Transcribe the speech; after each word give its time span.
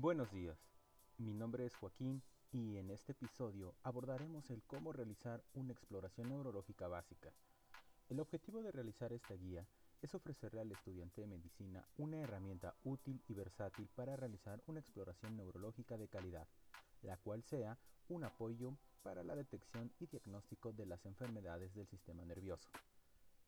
Buenos 0.00 0.30
días, 0.30 0.56
mi 1.16 1.34
nombre 1.34 1.66
es 1.66 1.74
Joaquín 1.74 2.22
y 2.52 2.76
en 2.76 2.88
este 2.92 3.10
episodio 3.10 3.74
abordaremos 3.82 4.48
el 4.48 4.62
cómo 4.62 4.92
realizar 4.92 5.42
una 5.54 5.72
exploración 5.72 6.28
neurológica 6.28 6.86
básica. 6.86 7.32
El 8.08 8.20
objetivo 8.20 8.62
de 8.62 8.70
realizar 8.70 9.12
esta 9.12 9.34
guía 9.34 9.66
es 10.00 10.14
ofrecerle 10.14 10.60
al 10.60 10.70
estudiante 10.70 11.22
de 11.22 11.26
medicina 11.26 11.84
una 11.96 12.18
herramienta 12.18 12.76
útil 12.84 13.20
y 13.26 13.34
versátil 13.34 13.88
para 13.96 14.14
realizar 14.14 14.62
una 14.68 14.78
exploración 14.78 15.36
neurológica 15.36 15.96
de 15.98 16.06
calidad, 16.06 16.46
la 17.02 17.16
cual 17.16 17.42
sea 17.42 17.76
un 18.08 18.22
apoyo 18.22 18.76
para 19.02 19.24
la 19.24 19.34
detección 19.34 19.90
y 19.98 20.06
diagnóstico 20.06 20.72
de 20.72 20.86
las 20.86 21.04
enfermedades 21.06 21.74
del 21.74 21.88
sistema 21.88 22.24
nervioso. 22.24 22.68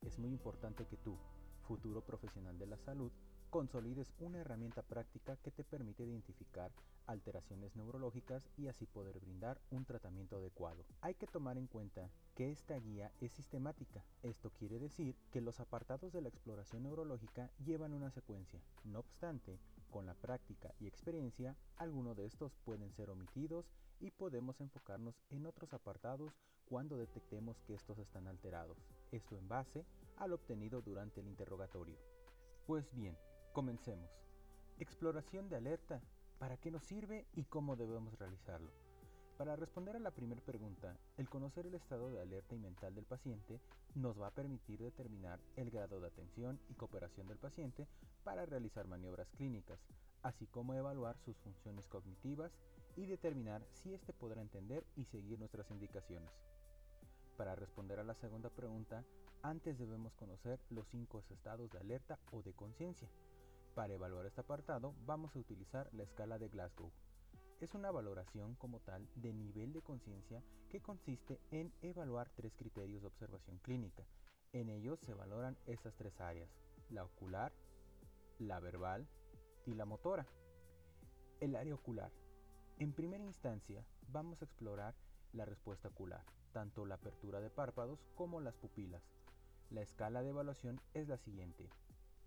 Es 0.01 0.19
muy 0.19 0.31
importante 0.31 0.85
que 0.85 0.97
tú, 0.97 1.17
futuro 1.65 2.03
profesional 2.03 2.59
de 2.59 2.67
la 2.67 2.77
salud, 2.77 3.13
consolides 3.51 4.13
una 4.19 4.39
herramienta 4.39 4.81
práctica 4.81 5.35
que 5.43 5.51
te 5.51 5.65
permite 5.65 6.05
identificar 6.05 6.71
alteraciones 7.05 7.75
neurológicas 7.75 8.49
y 8.57 8.67
así 8.67 8.85
poder 8.85 9.19
brindar 9.19 9.59
un 9.71 9.83
tratamiento 9.83 10.37
adecuado. 10.37 10.85
Hay 11.01 11.15
que 11.15 11.27
tomar 11.27 11.57
en 11.57 11.67
cuenta 11.67 12.09
que 12.33 12.49
esta 12.49 12.79
guía 12.79 13.11
es 13.19 13.33
sistemática. 13.33 14.05
Esto 14.23 14.51
quiere 14.51 14.79
decir 14.79 15.17
que 15.31 15.41
los 15.41 15.59
apartados 15.59 16.13
de 16.13 16.21
la 16.21 16.29
exploración 16.29 16.83
neurológica 16.83 17.51
llevan 17.63 17.93
una 17.93 18.09
secuencia. 18.09 18.61
No 18.85 18.99
obstante, 18.99 19.59
con 19.89 20.05
la 20.05 20.13
práctica 20.13 20.73
y 20.79 20.87
experiencia, 20.87 21.57
algunos 21.75 22.15
de 22.15 22.25
estos 22.25 22.55
pueden 22.63 22.93
ser 22.93 23.09
omitidos 23.09 23.69
y 23.99 24.11
podemos 24.11 24.61
enfocarnos 24.61 25.21
en 25.29 25.45
otros 25.45 25.73
apartados 25.73 26.31
cuando 26.63 26.95
detectemos 26.95 27.59
que 27.63 27.73
estos 27.73 27.99
están 27.99 28.27
alterados. 28.27 28.77
Esto 29.11 29.35
en 29.35 29.49
base 29.49 29.85
al 30.15 30.31
obtenido 30.31 30.81
durante 30.81 31.19
el 31.19 31.27
interrogatorio. 31.27 31.97
Pues 32.65 32.89
bien, 32.95 33.17
Comencemos. 33.53 34.09
Exploración 34.79 35.49
de 35.49 35.57
alerta. 35.57 36.01
¿Para 36.39 36.55
qué 36.55 36.71
nos 36.71 36.85
sirve 36.85 37.27
y 37.33 37.43
cómo 37.43 37.75
debemos 37.75 38.17
realizarlo? 38.17 38.71
Para 39.37 39.57
responder 39.57 39.97
a 39.97 39.99
la 39.99 40.11
primera 40.11 40.39
pregunta, 40.39 40.95
el 41.17 41.27
conocer 41.27 41.65
el 41.65 41.75
estado 41.75 42.09
de 42.11 42.21
alerta 42.21 42.55
y 42.55 42.59
mental 42.59 42.95
del 42.95 43.03
paciente 43.03 43.59
nos 43.93 44.19
va 44.21 44.27
a 44.27 44.33
permitir 44.33 44.79
determinar 44.79 45.41
el 45.57 45.69
grado 45.69 45.99
de 45.99 46.07
atención 46.07 46.61
y 46.69 46.75
cooperación 46.75 47.27
del 47.27 47.39
paciente 47.39 47.87
para 48.23 48.45
realizar 48.45 48.87
maniobras 48.87 49.29
clínicas, 49.31 49.81
así 50.23 50.47
como 50.47 50.73
evaluar 50.73 51.17
sus 51.17 51.35
funciones 51.39 51.89
cognitivas 51.89 52.53
y 52.95 53.05
determinar 53.05 53.65
si 53.73 53.93
éste 53.93 54.13
podrá 54.13 54.41
entender 54.41 54.85
y 54.95 55.03
seguir 55.03 55.39
nuestras 55.39 55.69
indicaciones. 55.71 56.31
Para 57.35 57.55
responder 57.55 57.99
a 57.99 58.05
la 58.05 58.15
segunda 58.15 58.49
pregunta, 58.49 59.03
antes 59.43 59.77
debemos 59.77 60.13
conocer 60.13 60.59
los 60.69 60.87
cinco 60.87 61.21
estados 61.29 61.69
de 61.71 61.79
alerta 61.79 62.19
o 62.31 62.41
de 62.43 62.53
conciencia, 62.53 63.09
para 63.71 63.93
evaluar 63.93 64.25
este 64.25 64.41
apartado 64.41 64.93
vamos 65.05 65.35
a 65.35 65.39
utilizar 65.39 65.89
la 65.93 66.03
escala 66.03 66.37
de 66.37 66.49
Glasgow. 66.49 66.91
Es 67.59 67.73
una 67.73 67.91
valoración 67.91 68.55
como 68.55 68.79
tal 68.79 69.07
de 69.15 69.33
nivel 69.33 69.71
de 69.71 69.81
conciencia 69.81 70.43
que 70.69 70.81
consiste 70.81 71.39
en 71.51 71.71
evaluar 71.81 72.29
tres 72.35 72.53
criterios 72.55 73.01
de 73.01 73.07
observación 73.07 73.59
clínica. 73.59 74.03
En 74.51 74.69
ellos 74.69 74.99
se 75.01 75.13
valoran 75.13 75.57
estas 75.67 75.95
tres 75.95 76.19
áreas, 76.19 76.49
la 76.89 77.03
ocular, 77.03 77.53
la 78.39 78.59
verbal 78.59 79.07
y 79.65 79.73
la 79.73 79.85
motora. 79.85 80.25
El 81.39 81.55
área 81.55 81.75
ocular. 81.75 82.11
En 82.79 82.93
primera 82.93 83.23
instancia 83.23 83.85
vamos 84.11 84.41
a 84.41 84.45
explorar 84.45 84.95
la 85.33 85.45
respuesta 85.45 85.87
ocular, 85.87 86.25
tanto 86.51 86.85
la 86.85 86.95
apertura 86.95 87.39
de 87.39 87.49
párpados 87.49 87.99
como 88.15 88.41
las 88.41 88.55
pupilas. 88.55 89.03
La 89.69 89.81
escala 89.81 90.21
de 90.21 90.29
evaluación 90.29 90.81
es 90.93 91.07
la 91.07 91.17
siguiente. 91.17 91.69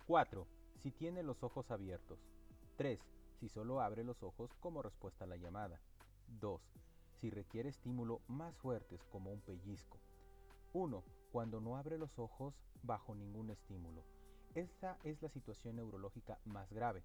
4 0.06 0.46
si 0.78 0.90
tiene 0.90 1.22
los 1.22 1.42
ojos 1.42 1.70
abiertos. 1.70 2.18
3. 2.76 3.00
Si 3.40 3.48
solo 3.48 3.80
abre 3.80 4.04
los 4.04 4.22
ojos 4.22 4.54
como 4.60 4.82
respuesta 4.82 5.24
a 5.24 5.28
la 5.28 5.36
llamada. 5.36 5.80
2. 6.40 6.60
Si 7.20 7.30
requiere 7.30 7.68
estímulo 7.68 8.20
más 8.28 8.56
fuertes 8.56 9.04
como 9.04 9.32
un 9.32 9.40
pellizco. 9.40 9.98
1. 10.72 11.02
Cuando 11.32 11.60
no 11.60 11.76
abre 11.76 11.98
los 11.98 12.18
ojos 12.18 12.54
bajo 12.82 13.14
ningún 13.14 13.50
estímulo. 13.50 14.04
Esta 14.54 14.98
es 15.04 15.20
la 15.22 15.28
situación 15.28 15.76
neurológica 15.76 16.38
más 16.44 16.72
grave. 16.72 17.02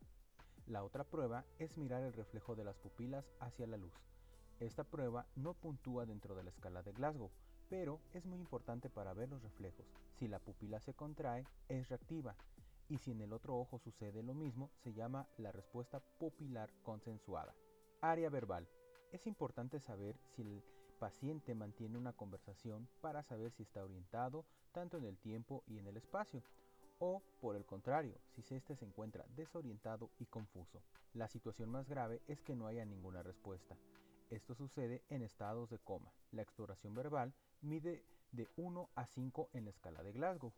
La 0.67 0.83
otra 0.83 1.03
prueba 1.03 1.45
es 1.57 1.77
mirar 1.77 2.03
el 2.03 2.13
reflejo 2.13 2.55
de 2.55 2.63
las 2.63 2.77
pupilas 2.77 3.25
hacia 3.39 3.65
la 3.65 3.77
luz. 3.77 3.93
Esta 4.59 4.83
prueba 4.83 5.25
no 5.35 5.53
puntúa 5.53 6.05
dentro 6.05 6.35
de 6.35 6.43
la 6.43 6.49
escala 6.49 6.83
de 6.83 6.91
Glasgow, 6.91 7.31
pero 7.69 8.01
es 8.13 8.25
muy 8.25 8.39
importante 8.39 8.89
para 8.89 9.13
ver 9.13 9.29
los 9.29 9.41
reflejos. 9.41 9.87
Si 10.17 10.27
la 10.27 10.39
pupila 10.39 10.79
se 10.79 10.93
contrae, 10.93 11.45
es 11.69 11.87
reactiva 11.89 12.35
y 12.89 12.97
si 12.97 13.11
en 13.11 13.21
el 13.21 13.31
otro 13.31 13.57
ojo 13.57 13.79
sucede 13.79 14.23
lo 14.23 14.33
mismo, 14.33 14.71
se 14.83 14.93
llama 14.93 15.27
la 15.37 15.51
respuesta 15.51 16.01
pupilar 16.17 16.69
consensuada. 16.83 17.53
Área 18.01 18.29
verbal. 18.29 18.67
Es 19.11 19.27
importante 19.27 19.79
saber 19.79 20.17
si 20.35 20.41
el 20.41 20.63
paciente 20.99 21.55
mantiene 21.55 21.97
una 21.97 22.13
conversación 22.13 22.89
para 23.01 23.23
saber 23.23 23.51
si 23.51 23.63
está 23.63 23.83
orientado 23.83 24.45
tanto 24.73 24.97
en 24.97 25.05
el 25.05 25.17
tiempo 25.17 25.63
y 25.67 25.77
en 25.77 25.87
el 25.87 25.97
espacio, 25.97 26.43
o 26.99 27.21
por 27.39 27.55
el 27.55 27.65
contrario, 27.65 28.19
si 28.43 28.55
éste 28.55 28.75
se 28.75 28.85
encuentra 28.85 29.25
desorientado 29.35 30.09
y 30.19 30.25
confuso. 30.25 30.81
La 31.13 31.27
situación 31.27 31.69
más 31.69 31.87
grave 31.87 32.21
es 32.27 32.41
que 32.41 32.55
no 32.55 32.67
haya 32.67 32.85
ninguna 32.85 33.23
respuesta. 33.23 33.77
Esto 34.29 34.53
sucede 34.53 35.03
en 35.09 35.23
estados 35.23 35.69
de 35.69 35.79
coma. 35.79 36.11
La 36.31 36.41
exploración 36.41 36.93
verbal 36.93 37.33
mide 37.61 38.03
de 38.31 38.47
1 38.57 38.89
a 38.95 39.05
5 39.05 39.49
en 39.53 39.65
la 39.65 39.71
escala 39.71 40.03
de 40.03 40.11
Glasgow. 40.11 40.53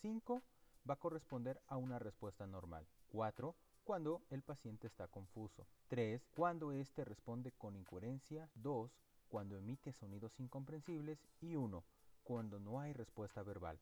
5 0.00 0.42
va 0.88 0.94
a 0.94 0.98
corresponder 0.98 1.60
a 1.68 1.76
una 1.76 1.98
respuesta 1.98 2.46
normal. 2.46 2.86
4. 3.08 3.54
Cuando 3.84 4.22
el 4.30 4.42
paciente 4.42 4.86
está 4.86 5.08
confuso. 5.08 5.66
3. 5.88 6.28
Cuando 6.36 6.72
éste 6.72 7.04
responde 7.04 7.52
con 7.52 7.76
incoherencia. 7.76 8.48
2. 8.54 8.90
Cuando 9.28 9.56
emite 9.56 9.92
sonidos 9.92 10.38
incomprensibles. 10.38 11.18
Y 11.40 11.56
1. 11.56 11.84
Cuando 12.22 12.60
no 12.60 12.80
hay 12.80 12.92
respuesta 12.92 13.42
verbal. 13.42 13.78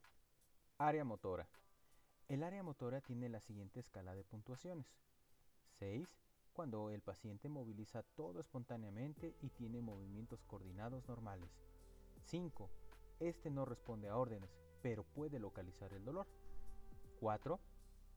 Área 0.78 1.04
motora. 1.04 1.48
El 2.28 2.42
área 2.42 2.62
motora 2.62 3.00
tiene 3.00 3.28
la 3.28 3.40
siguiente 3.40 3.80
escala 3.80 4.14
de 4.14 4.24
puntuaciones. 4.24 4.86
6. 5.78 6.16
Cuando 6.52 6.90
el 6.90 7.02
paciente 7.02 7.48
moviliza 7.48 8.02
todo 8.02 8.40
espontáneamente 8.40 9.34
y 9.42 9.50
tiene 9.50 9.80
movimientos 9.80 10.44
coordinados 10.44 11.06
normales. 11.06 11.50
5. 12.24 12.68
Este 13.20 13.50
no 13.50 13.64
responde 13.64 14.08
a 14.08 14.16
órdenes, 14.16 14.50
pero 14.82 15.04
puede 15.04 15.38
localizar 15.38 15.92
el 15.92 16.04
dolor. 16.04 16.26
4. 17.20 17.58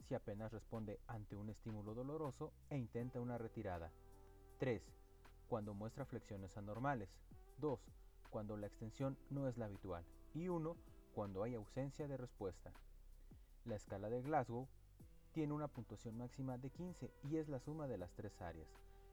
Si 0.07 0.15
apenas 0.15 0.51
responde 0.51 0.99
ante 1.07 1.35
un 1.35 1.49
estímulo 1.49 1.93
doloroso 1.93 2.53
e 2.69 2.77
intenta 2.77 3.19
una 3.19 3.37
retirada. 3.37 3.91
3. 4.59 4.81
Cuando 5.47 5.73
muestra 5.73 6.05
flexiones 6.05 6.57
anormales. 6.57 7.09
2. 7.57 7.79
Cuando 8.29 8.57
la 8.57 8.67
extensión 8.67 9.17
no 9.29 9.47
es 9.47 9.57
la 9.57 9.65
habitual. 9.65 10.05
Y 10.33 10.47
1. 10.47 10.75
Cuando 11.13 11.43
hay 11.43 11.55
ausencia 11.55 12.07
de 12.07 12.17
respuesta. 12.17 12.71
La 13.65 13.75
escala 13.75 14.09
de 14.09 14.21
Glasgow 14.21 14.67
tiene 15.33 15.53
una 15.53 15.67
puntuación 15.67 16.17
máxima 16.17 16.57
de 16.57 16.69
15 16.69 17.11
y 17.23 17.37
es 17.37 17.47
la 17.47 17.59
suma 17.59 17.87
de 17.87 17.97
las 17.97 18.11
tres 18.13 18.41
áreas. 18.41 18.67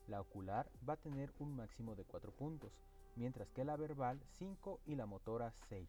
La 0.07 0.21
ocular 0.21 0.71
va 0.89 0.95
a 0.95 1.01
tener 1.01 1.33
un 1.39 1.55
máximo 1.55 1.95
de 1.95 2.05
4 2.05 2.33
puntos, 2.33 2.73
mientras 3.15 3.51
que 3.51 3.65
la 3.65 3.77
verbal 3.77 4.21
5 4.39 4.81
y 4.87 4.95
la 4.95 5.07
motora 5.07 5.53
6. 5.69 5.89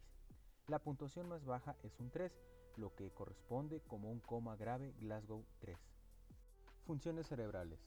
La 0.68 0.78
puntuación 0.78 1.28
más 1.28 1.44
baja 1.44 1.74
es 1.82 1.98
un 1.98 2.10
3, 2.10 2.32
lo 2.80 2.94
que 2.94 3.10
corresponde 3.10 3.82
como 3.82 4.10
un 4.10 4.20
coma 4.20 4.56
grave 4.56 4.94
Glasgow 4.98 5.44
3. 5.60 5.78
Funciones 6.86 7.26
cerebrales. 7.26 7.78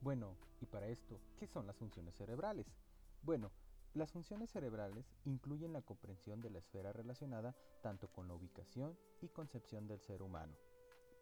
Bueno, 0.00 0.36
y 0.60 0.66
para 0.66 0.88
esto, 0.88 1.20
¿qué 1.36 1.46
son 1.46 1.66
las 1.66 1.76
funciones 1.76 2.16
cerebrales? 2.16 2.66
Bueno, 3.22 3.52
las 3.92 4.10
funciones 4.10 4.50
cerebrales 4.50 5.12
incluyen 5.26 5.72
la 5.72 5.82
comprensión 5.82 6.40
de 6.40 6.50
la 6.50 6.60
esfera 6.60 6.92
relacionada 6.92 7.54
tanto 7.82 8.08
con 8.08 8.26
la 8.26 8.34
ubicación 8.34 8.98
y 9.20 9.28
concepción 9.28 9.86
del 9.86 10.00
ser 10.00 10.22
humano. 10.22 10.56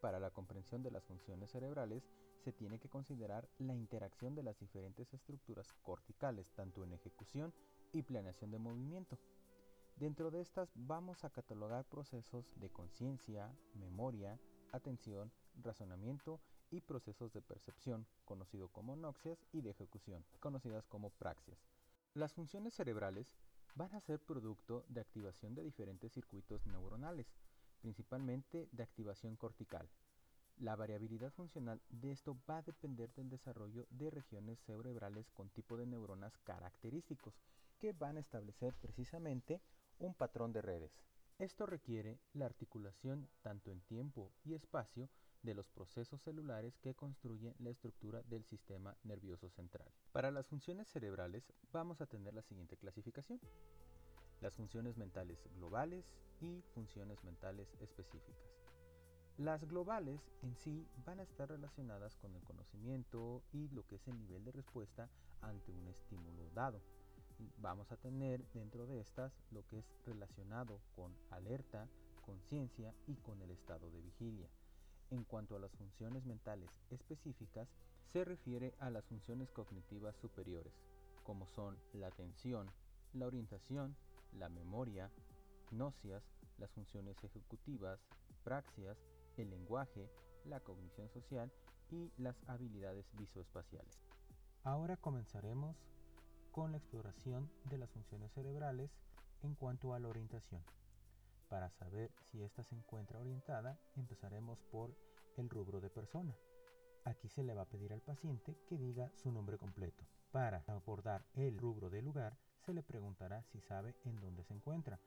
Para 0.01 0.21
la 0.21 0.31
comprensión 0.31 0.83
de 0.83 0.93
las 0.93 1.05
funciones 1.05 1.51
cerebrales 1.51 2.09
se 2.45 2.53
tiene 2.53 2.79
que 2.79 2.89
considerar 2.89 3.49
la 3.59 3.75
interacción 3.75 4.37
de 4.37 4.45
las 4.45 4.59
diferentes 4.59 5.13
estructuras 5.13 5.73
corticales, 5.83 6.53
tanto 6.53 6.85
en 6.85 6.93
ejecución 6.93 7.53
y 7.93 8.03
planeación 8.03 8.53
de 8.53 8.59
movimiento. 8.59 9.19
Dentro 9.97 10.31
de 10.31 10.43
estas 10.43 10.71
vamos 10.75 11.25
a 11.25 11.31
catalogar 11.31 11.87
procesos 11.87 12.53
de 12.57 12.69
conciencia, 12.69 13.51
memoria, 13.73 14.39
atención, 14.71 15.33
razonamiento 15.63 16.39
y 16.71 16.83
procesos 16.83 17.33
de 17.33 17.41
percepción, 17.41 18.07
conocido 18.27 18.69
como 18.69 18.95
noxias, 18.95 19.39
y 19.53 19.63
de 19.63 19.71
ejecución, 19.71 20.23
conocidas 20.39 20.87
como 20.87 21.09
praxias. 21.09 21.59
Las 22.13 22.35
funciones 22.35 22.75
cerebrales 22.75 23.27
van 23.75 23.95
a 23.95 24.01
ser 24.03 24.21
producto 24.21 24.85
de 24.91 25.01
activación 25.01 25.55
de 25.55 25.63
diferentes 25.63 26.13
circuitos 26.13 26.67
neuronales, 26.67 27.33
principalmente 27.81 28.69
de 28.73 28.83
activación 28.83 29.35
cortical. 29.37 29.89
La 30.59 30.77
variabilidad 30.77 31.33
funcional 31.33 31.81
de 31.89 32.13
esto 32.13 32.37
va 32.49 32.59
a 32.59 32.63
depender 32.63 33.15
del 33.15 33.31
desarrollo 33.31 33.87
de 33.89 34.11
regiones 34.11 34.59
cerebrales 34.61 35.31
con 35.31 35.49
tipo 35.49 35.79
de 35.79 35.87
neuronas 35.87 36.37
característicos, 36.45 37.41
que 37.79 37.93
van 37.93 38.19
a 38.19 38.21
establecer 38.21 38.75
precisamente 38.75 39.61
un 39.99 40.15
patrón 40.15 40.53
de 40.53 40.63
redes. 40.63 40.93
Esto 41.39 41.67
requiere 41.67 42.19
la 42.33 42.47
articulación 42.47 43.29
tanto 43.43 43.71
en 43.71 43.81
tiempo 43.83 44.33
y 44.45 44.55
espacio 44.55 45.09
de 45.43 45.55
los 45.55 45.69
procesos 45.69 46.21
celulares 46.23 46.79
que 46.79 46.95
construyen 46.95 47.55
la 47.59 47.71
estructura 47.71 48.23
del 48.23 48.45
sistema 48.45 48.97
nervioso 49.05 49.49
central. 49.51 49.89
Para 50.13 50.31
las 50.31 50.49
funciones 50.49 50.89
cerebrales 50.89 51.53
vamos 51.73 52.01
a 52.01 52.07
tener 52.07 52.35
la 52.35 52.43
siguiente 52.43 52.77
clasificación. 52.77 53.41
Las 54.41 54.57
funciones 54.57 54.97
mentales 54.97 55.39
globales 55.55 56.05
y 56.41 56.63
funciones 56.75 57.23
mentales 57.23 57.69
específicas. 57.81 58.57
Las 59.39 59.65
globales 59.67 60.21
en 60.43 60.57
sí 60.57 60.89
van 61.05 61.21
a 61.21 61.23
estar 61.23 61.49
relacionadas 61.49 62.17
con 62.17 62.35
el 62.35 62.43
conocimiento 62.43 63.43
y 63.53 63.69
lo 63.69 63.87
que 63.87 63.97
es 63.97 64.09
el 64.09 64.19
nivel 64.19 64.45
de 64.45 64.53
respuesta 64.53 65.11
ante 65.43 65.73
un 65.73 65.87
estímulo 65.89 66.51
dado. 66.55 66.81
Vamos 67.59 67.91
a 67.93 67.97
tener 67.97 68.47
dentro 68.53 68.87
de 68.87 69.01
estas 69.01 69.33
lo 69.51 69.67
que 69.67 69.79
es 69.79 69.85
relacionado 70.05 70.81
con 70.95 71.15
alerta, 71.31 71.89
conciencia 72.25 72.95
y 73.07 73.17
con 73.17 73.41
el 73.43 73.51
estado 73.51 73.91
de 73.91 74.01
vigilia. 74.01 74.49
En 75.11 75.25
cuanto 75.25 75.57
a 75.57 75.61
las 75.61 75.73
funciones 75.73 76.25
mentales 76.25 76.71
específicas, 76.91 77.69
se 78.13 78.25
refiere 78.25 78.75
a 78.79 78.91
las 78.91 79.05
funciones 79.05 79.51
cognitivas 79.51 80.17
superiores, 80.17 80.73
como 81.23 81.47
son 81.47 81.77
la 81.93 82.09
atención, 82.09 82.71
la 83.13 83.27
orientación, 83.27 83.97
la 84.33 84.49
memoria, 84.49 85.11
nocias, 85.71 86.23
las 86.59 86.71
funciones 86.71 87.23
ejecutivas, 87.23 88.01
praxias, 88.43 88.97
el 89.37 89.51
lenguaje, 89.51 90.09
la 90.45 90.61
cognición 90.61 91.09
social 91.11 91.53
y 91.91 92.13
las 92.17 92.37
habilidades 92.49 93.07
visoespaciales. 93.17 94.01
Ahora 94.63 94.97
comenzaremos 94.97 95.77
con 96.57 96.73
la 96.73 96.79
exploración 96.79 97.51
de 97.65 97.77
las 97.77 97.91
funciones 97.91 98.33
cerebrales 98.33 98.91
en 99.43 99.55
cuanto 99.55 99.93
a 99.93 99.99
la 99.99 100.09
orientación. 100.09 100.63
Para 101.51 101.69
saber 101.69 102.11
si 102.23 102.43
ésta 102.43 102.65
se 102.65 102.75
encuentra 102.75 103.21
orientada, 103.21 103.79
empezaremos 103.95 104.59
por 104.73 104.97
el 105.37 105.51
rubro 105.51 105.83
de 105.83 105.91
persona. 105.91 106.35
Aquí 107.05 107.29
se 107.29 107.43
le 107.43 107.53
va 107.53 107.63
a 107.63 107.69
pedir 107.69 107.93
al 107.93 108.01
paciente 108.01 108.57
que 108.67 108.79
diga 108.79 109.13
su 109.17 109.31
nombre 109.31 109.59
completo. 109.59 110.07
Para 110.33 110.65
abordar 110.67 111.27
el 111.35 111.59
rubro 111.59 111.91
de 111.91 112.01
lugar, 112.01 112.39
se 112.65 112.73
le 112.73 112.83
preguntará 112.83 113.43
si 113.43 113.61
sabe 113.61 113.95
en 114.07 114.19
dónde 114.19 114.43
se 114.43 114.55
encuentra. 114.55 114.99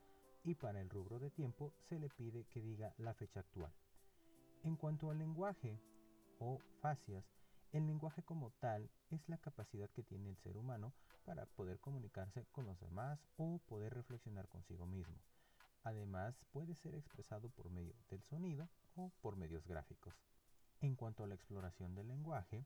Y 0.44 0.54
para 0.54 0.80
el 0.80 0.90
rubro 0.92 1.18
de 1.18 1.32
tiempo, 1.32 1.74
se 1.80 1.98
le 1.98 2.10
pide 2.10 2.46
que 2.46 2.62
diga 2.62 2.94
la 3.00 3.16
fecha 3.16 3.40
actual. 3.40 3.74
En 4.62 4.76
cuanto 4.76 5.10
al 5.10 5.18
lenguaje 5.18 5.82
o 6.38 6.60
fascias, 6.80 7.26
el 7.72 7.86
lenguaje 7.86 8.24
como 8.24 8.52
tal 8.60 8.90
es 9.10 9.28
la 9.30 9.38
capacidad 9.38 9.90
que 9.92 10.04
tiene 10.04 10.30
el 10.30 10.38
ser 10.38 10.58
humano 10.58 10.94
para 11.24 11.46
poder 11.46 11.80
comunicarse 11.80 12.46
con 12.52 12.66
los 12.66 12.80
demás 12.80 13.20
o 13.38 13.60
poder 13.68 13.94
reflexionar 13.94 14.48
consigo 14.48 14.86
mismo. 14.86 15.20
Además, 15.84 16.36
puede 16.52 16.76
ser 16.76 16.96
expresado 16.96 17.50
por 17.50 17.70
medio 17.70 17.96
del 18.10 18.24
sonido 18.24 18.70
o 18.96 19.12
por 19.22 19.36
medios 19.36 19.68
gráficos. 19.68 20.14
En 20.82 20.96
cuanto 20.96 21.24
a 21.24 21.28
la 21.28 21.36
exploración 21.36 21.94
del 21.94 22.08
lenguaje, 22.08 22.66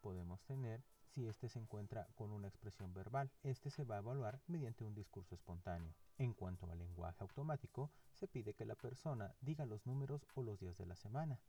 podemos 0.00 0.42
tener 0.44 0.82
si 1.08 1.26
éste 1.26 1.48
se 1.48 1.58
encuentra 1.58 2.06
con 2.14 2.30
una 2.30 2.48
expresión 2.48 2.92
verbal. 2.94 3.30
Este 3.42 3.70
se 3.70 3.84
va 3.84 3.96
a 3.96 4.00
evaluar 4.00 4.40
mediante 4.46 4.84
un 4.84 4.94
discurso 4.94 5.34
espontáneo. 5.34 5.94
En 6.18 6.32
cuanto 6.34 6.70
al 6.70 6.78
lenguaje 6.78 7.16
automático, 7.20 7.90
se 8.12 8.28
pide 8.28 8.54
que 8.54 8.64
la 8.64 8.74
persona 8.76 9.34
diga 9.40 9.66
los 9.66 9.86
números 9.86 10.26
o 10.34 10.42
los 10.42 10.58
días 10.60 10.76
de 10.76 10.86
la 10.86 10.96
semana. 10.96 11.40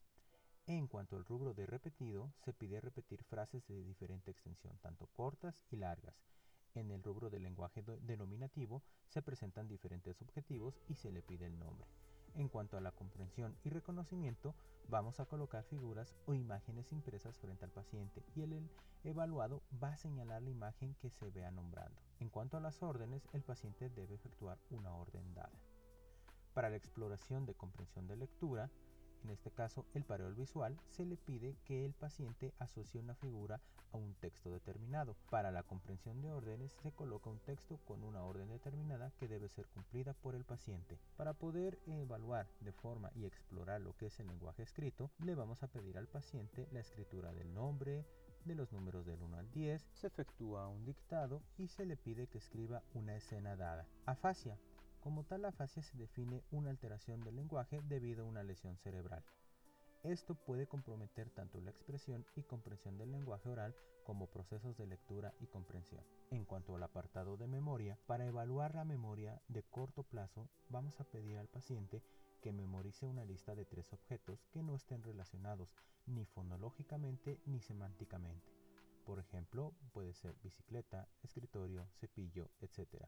En 0.69 0.85
cuanto 0.85 1.15
al 1.15 1.25
rubro 1.25 1.55
de 1.55 1.65
repetido, 1.65 2.31
se 2.45 2.53
pide 2.53 2.79
repetir 2.79 3.23
frases 3.23 3.65
de 3.65 3.83
diferente 3.83 4.29
extensión, 4.29 4.77
tanto 4.83 5.07
cortas 5.07 5.65
y 5.71 5.77
largas. 5.77 6.13
En 6.75 6.91
el 6.91 7.01
rubro 7.01 7.31
del 7.31 7.41
lenguaje 7.41 7.81
denominativo 7.81 8.83
se 9.07 9.23
presentan 9.23 9.67
diferentes 9.67 10.21
objetivos 10.21 10.79
y 10.87 10.93
se 10.93 11.11
le 11.11 11.23
pide 11.23 11.47
el 11.47 11.57
nombre. 11.57 11.87
En 12.35 12.49
cuanto 12.49 12.77
a 12.77 12.81
la 12.81 12.91
comprensión 12.91 13.57
y 13.63 13.69
reconocimiento, 13.69 14.53
vamos 14.87 15.19
a 15.19 15.25
colocar 15.25 15.63
figuras 15.63 16.15
o 16.27 16.35
imágenes 16.35 16.91
impresas 16.91 17.39
frente 17.39 17.65
al 17.65 17.71
paciente 17.71 18.23
y 18.35 18.43
el 18.43 18.69
evaluado 19.03 19.63
va 19.83 19.93
a 19.93 19.97
señalar 19.97 20.43
la 20.43 20.51
imagen 20.51 20.93
que 21.01 21.09
se 21.09 21.31
vea 21.31 21.49
nombrando. 21.49 21.99
En 22.19 22.29
cuanto 22.29 22.57
a 22.57 22.61
las 22.61 22.83
órdenes, 22.83 23.27
el 23.33 23.41
paciente 23.41 23.89
debe 23.89 24.13
efectuar 24.13 24.59
una 24.69 24.93
orden 24.93 25.33
dada. 25.33 25.59
Para 26.53 26.69
la 26.69 26.77
exploración 26.77 27.47
de 27.47 27.55
comprensión 27.55 28.05
de 28.05 28.17
lectura, 28.17 28.69
en 29.23 29.29
este 29.31 29.51
caso 29.51 29.85
el 29.93 30.03
pareo 30.03 30.33
visual, 30.33 30.79
se 30.89 31.05
le 31.05 31.17
pide 31.17 31.55
que 31.65 31.85
el 31.85 31.93
paciente 31.93 32.53
asocie 32.59 32.99
una 32.99 33.15
figura 33.15 33.59
a 33.91 33.97
un 33.97 34.13
texto 34.15 34.51
determinado. 34.51 35.15
Para 35.29 35.51
la 35.51 35.63
comprensión 35.63 36.21
de 36.21 36.31
órdenes 36.31 36.71
se 36.81 36.91
coloca 36.91 37.29
un 37.29 37.39
texto 37.39 37.79
con 37.85 38.03
una 38.03 38.23
orden 38.23 38.49
determinada 38.49 39.11
que 39.19 39.27
debe 39.27 39.49
ser 39.49 39.67
cumplida 39.67 40.13
por 40.13 40.35
el 40.35 40.43
paciente. 40.43 40.99
Para 41.17 41.33
poder 41.33 41.79
evaluar 41.87 42.47
de 42.61 42.71
forma 42.71 43.11
y 43.15 43.25
explorar 43.25 43.81
lo 43.81 43.95
que 43.95 44.07
es 44.07 44.19
el 44.19 44.27
lenguaje 44.27 44.63
escrito, 44.63 45.11
le 45.19 45.35
vamos 45.35 45.63
a 45.63 45.67
pedir 45.67 45.97
al 45.97 46.07
paciente 46.07 46.67
la 46.71 46.79
escritura 46.79 47.33
del 47.33 47.53
nombre, 47.53 48.05
de 48.45 48.55
los 48.55 48.71
números 48.71 49.05
del 49.05 49.21
1 49.21 49.37
al 49.37 49.51
10, 49.51 49.85
se 49.93 50.07
efectúa 50.07 50.67
un 50.67 50.85
dictado 50.85 51.43
y 51.57 51.67
se 51.67 51.85
le 51.85 51.97
pide 51.97 52.27
que 52.27 52.37
escriba 52.37 52.81
una 52.93 53.15
escena 53.15 53.55
dada. 53.55 53.85
Afasia 54.05 54.57
como 54.99 55.23
tal, 55.23 55.45
afasia 55.45 55.81
se 55.81 55.97
define 55.97 56.43
una 56.51 56.69
alteración 56.69 57.21
del 57.21 57.35
lenguaje 57.35 57.79
debido 57.87 58.23
a 58.23 58.27
una 58.27 58.43
lesión 58.43 58.77
cerebral. 58.77 59.23
Esto 60.03 60.35
puede 60.35 60.67
comprometer 60.67 61.29
tanto 61.29 61.59
la 61.59 61.71
expresión 61.71 62.25
y 62.35 62.43
comprensión 62.43 62.97
del 62.97 63.11
lenguaje 63.11 63.49
oral 63.49 63.75
como 64.05 64.27
procesos 64.27 64.77
de 64.77 64.87
lectura 64.87 65.33
y 65.39 65.47
comprensión. 65.47 66.03
En 66.31 66.45
cuanto 66.45 66.75
al 66.75 66.83
apartado 66.83 67.35
de 67.37 67.47
memoria, 67.47 67.97
para 68.07 68.25
evaluar 68.25 68.75
la 68.75 68.85
memoria 68.85 69.41
de 69.49 69.63
corto 69.63 70.03
plazo, 70.03 70.49
vamos 70.69 70.99
a 70.99 71.03
pedir 71.03 71.37
al 71.37 71.49
paciente 71.49 72.01
que 72.41 72.53
memorice 72.53 73.05
una 73.05 73.25
lista 73.25 73.55
de 73.55 73.65
tres 73.65 73.91
objetos 73.91 74.47
que 74.51 74.63
no 74.63 74.73
estén 74.73 75.03
relacionados 75.03 75.75
ni 76.05 76.25
fonológicamente 76.25 77.39
ni 77.45 77.59
semánticamente. 77.59 78.47
Por 79.05 79.19
ejemplo, 79.19 79.73
puede 79.91 80.13
ser 80.13 80.35
bicicleta, 80.41 81.09
escritorio, 81.23 81.87
cepillo, 81.99 82.49
etc 82.61 83.05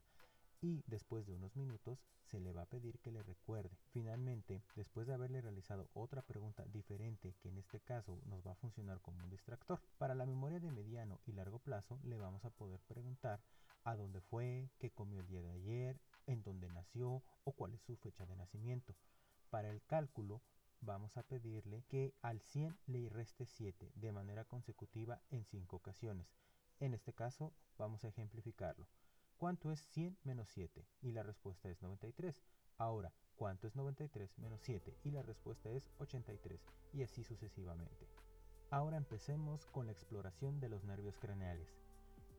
y 0.62 0.84
después 0.88 1.26
de 1.26 1.34
unos 1.34 1.56
minutos 1.56 2.00
se 2.24 2.40
le 2.40 2.54
va 2.54 2.62
a 2.62 2.70
pedir 2.70 3.00
que 3.00 3.12
le 3.12 3.24
recuerde. 3.24 3.78
Finalmente, 3.92 4.64
después 4.76 5.08
de 5.08 5.14
haberle 5.14 5.42
realizado 5.42 5.90
otra 5.94 6.22
pregunta 6.22 6.64
diferente 6.66 7.36
que 7.42 7.50
en 7.50 7.58
este 7.58 7.80
caso 7.80 8.22
nos 8.26 8.46
va 8.46 8.52
a 8.52 8.56
funcionar 8.56 9.02
como 9.02 9.24
un 9.24 9.30
distractor, 9.30 9.82
para 9.98 10.16
la 10.16 10.26
memoria 10.26 10.60
de 10.60 10.72
mediano 10.72 11.20
y 11.26 11.34
largo 11.34 11.60
plazo 11.60 12.00
le 12.04 12.18
vamos 12.18 12.46
a 12.46 12.52
poder 12.52 12.80
preguntar 12.88 13.42
a 13.84 13.96
dónde 13.96 14.22
fue, 14.22 14.70
qué 14.78 14.92
comió 14.92 15.20
el 15.20 15.28
día 15.28 15.42
de 15.42 15.52
ayer, 15.52 16.00
en 16.28 16.44
dónde 16.44 16.70
nació 16.70 17.24
o 17.44 17.52
cuál 17.54 17.74
es 17.74 17.82
su 17.82 17.96
fecha 17.98 18.26
de 18.26 18.36
nacimiento. 18.36 18.96
Para 19.50 19.70
el 19.70 19.82
cálculo 19.84 20.42
vamos 20.82 21.18
a 21.18 21.24
pedirle 21.24 21.84
que 21.88 22.14
al 22.22 22.40
100 22.40 22.78
le 22.88 23.10
reste 23.10 23.46
7 23.46 23.92
de 23.96 24.12
manera 24.12 24.46
consecutiva 24.46 25.22
en 25.30 25.44
5 25.46 25.76
ocasiones. 25.76 26.28
En 26.80 26.94
este 26.94 27.14
caso 27.14 27.54
vamos 27.78 28.04
a 28.04 28.10
ejemplificarlo. 28.10 28.88
¿Cuánto 29.42 29.72
es 29.72 29.84
100 29.88 30.20
menos 30.24 30.50
7? 30.50 30.86
Y 31.02 31.14
la 31.14 31.24
respuesta 31.24 31.68
es 31.68 31.82
93. 31.82 32.44
Ahora, 32.78 33.12
¿cuánto 33.36 33.66
es 33.66 33.76
93 33.76 34.38
menos 34.38 34.62
7? 34.62 34.96
Y 35.04 35.10
la 35.10 35.24
respuesta 35.24 35.72
es 35.72 35.90
83. 35.98 36.62
Y 36.94 37.02
así 37.02 37.24
sucesivamente. 37.24 38.08
Ahora 38.70 38.98
empecemos 38.98 39.66
con 39.66 39.88
la 39.88 39.94
exploración 39.94 40.60
de 40.60 40.70
los 40.70 40.84
nervios 40.84 41.18
craneales. 41.18 41.76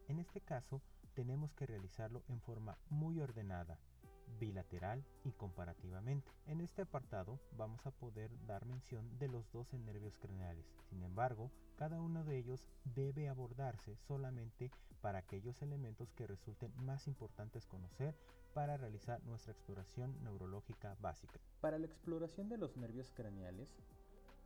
En 0.07 0.21
este 0.21 0.43
caso, 0.43 0.81
tenemos 1.15 1.53
que 1.55 1.67
realizarlo 1.67 2.23
en 2.29 2.41
forma 2.41 2.79
muy 2.89 3.19
ordenada, 3.19 3.81
bilateral 4.39 5.05
y 5.25 5.33
comparativamente. 5.33 6.31
En 6.47 6.61
este 6.61 6.83
apartado 6.83 7.39
vamos 7.57 7.87
a 7.87 7.91
poder 7.91 8.31
dar 8.47 8.67
mención 8.67 9.19
de 9.19 9.29
los 9.29 9.51
12 9.53 9.79
nervios 9.79 10.19
craneales. 10.19 10.67
Sin 10.89 11.03
embargo, 11.03 11.51
cada 11.77 12.01
uno 12.01 12.25
de 12.25 12.39
ellos 12.39 12.65
debe 12.95 13.29
abordarse 13.29 13.97
solamente 13.97 14.71
para 15.01 15.19
aquellos 15.19 15.61
elementos 15.63 16.13
que 16.13 16.27
resulten 16.27 16.73
más 16.77 17.07
importantes 17.07 17.67
conocer 17.67 18.15
para 18.55 18.77
realizar 18.77 19.23
nuestra 19.25 19.53
exploración 19.53 20.23
neurológica 20.23 20.97
básica. 21.01 21.41
Para 21.61 21.79
la 21.79 21.87
exploración 21.87 22.49
de 22.49 22.59
los 22.59 22.77
nervios 22.77 23.11
craneales, 23.11 23.75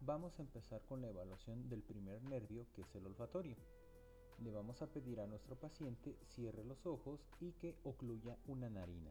vamos 0.00 0.38
a 0.38 0.42
empezar 0.42 0.80
con 0.88 1.02
la 1.02 1.08
evaluación 1.08 1.68
del 1.68 1.82
primer 1.82 2.22
nervio 2.22 2.66
que 2.74 2.82
es 2.82 2.94
el 2.94 3.06
olfatorio. 3.06 3.56
Le 4.42 4.50
vamos 4.50 4.82
a 4.82 4.86
pedir 4.86 5.20
a 5.20 5.26
nuestro 5.26 5.56
paciente 5.56 6.16
cierre 6.34 6.64
los 6.64 6.86
ojos 6.86 7.20
y 7.40 7.52
que 7.52 7.74
ocluya 7.84 8.36
una 8.46 8.68
narina. 8.68 9.10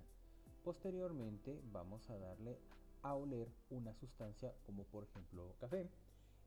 Posteriormente 0.66 1.62
vamos 1.72 2.10
a 2.10 2.18
darle 2.18 2.58
a 3.04 3.14
oler 3.14 3.48
una 3.70 3.94
sustancia 3.94 4.52
como 4.66 4.84
por 4.86 5.04
ejemplo 5.04 5.56
café 5.60 5.88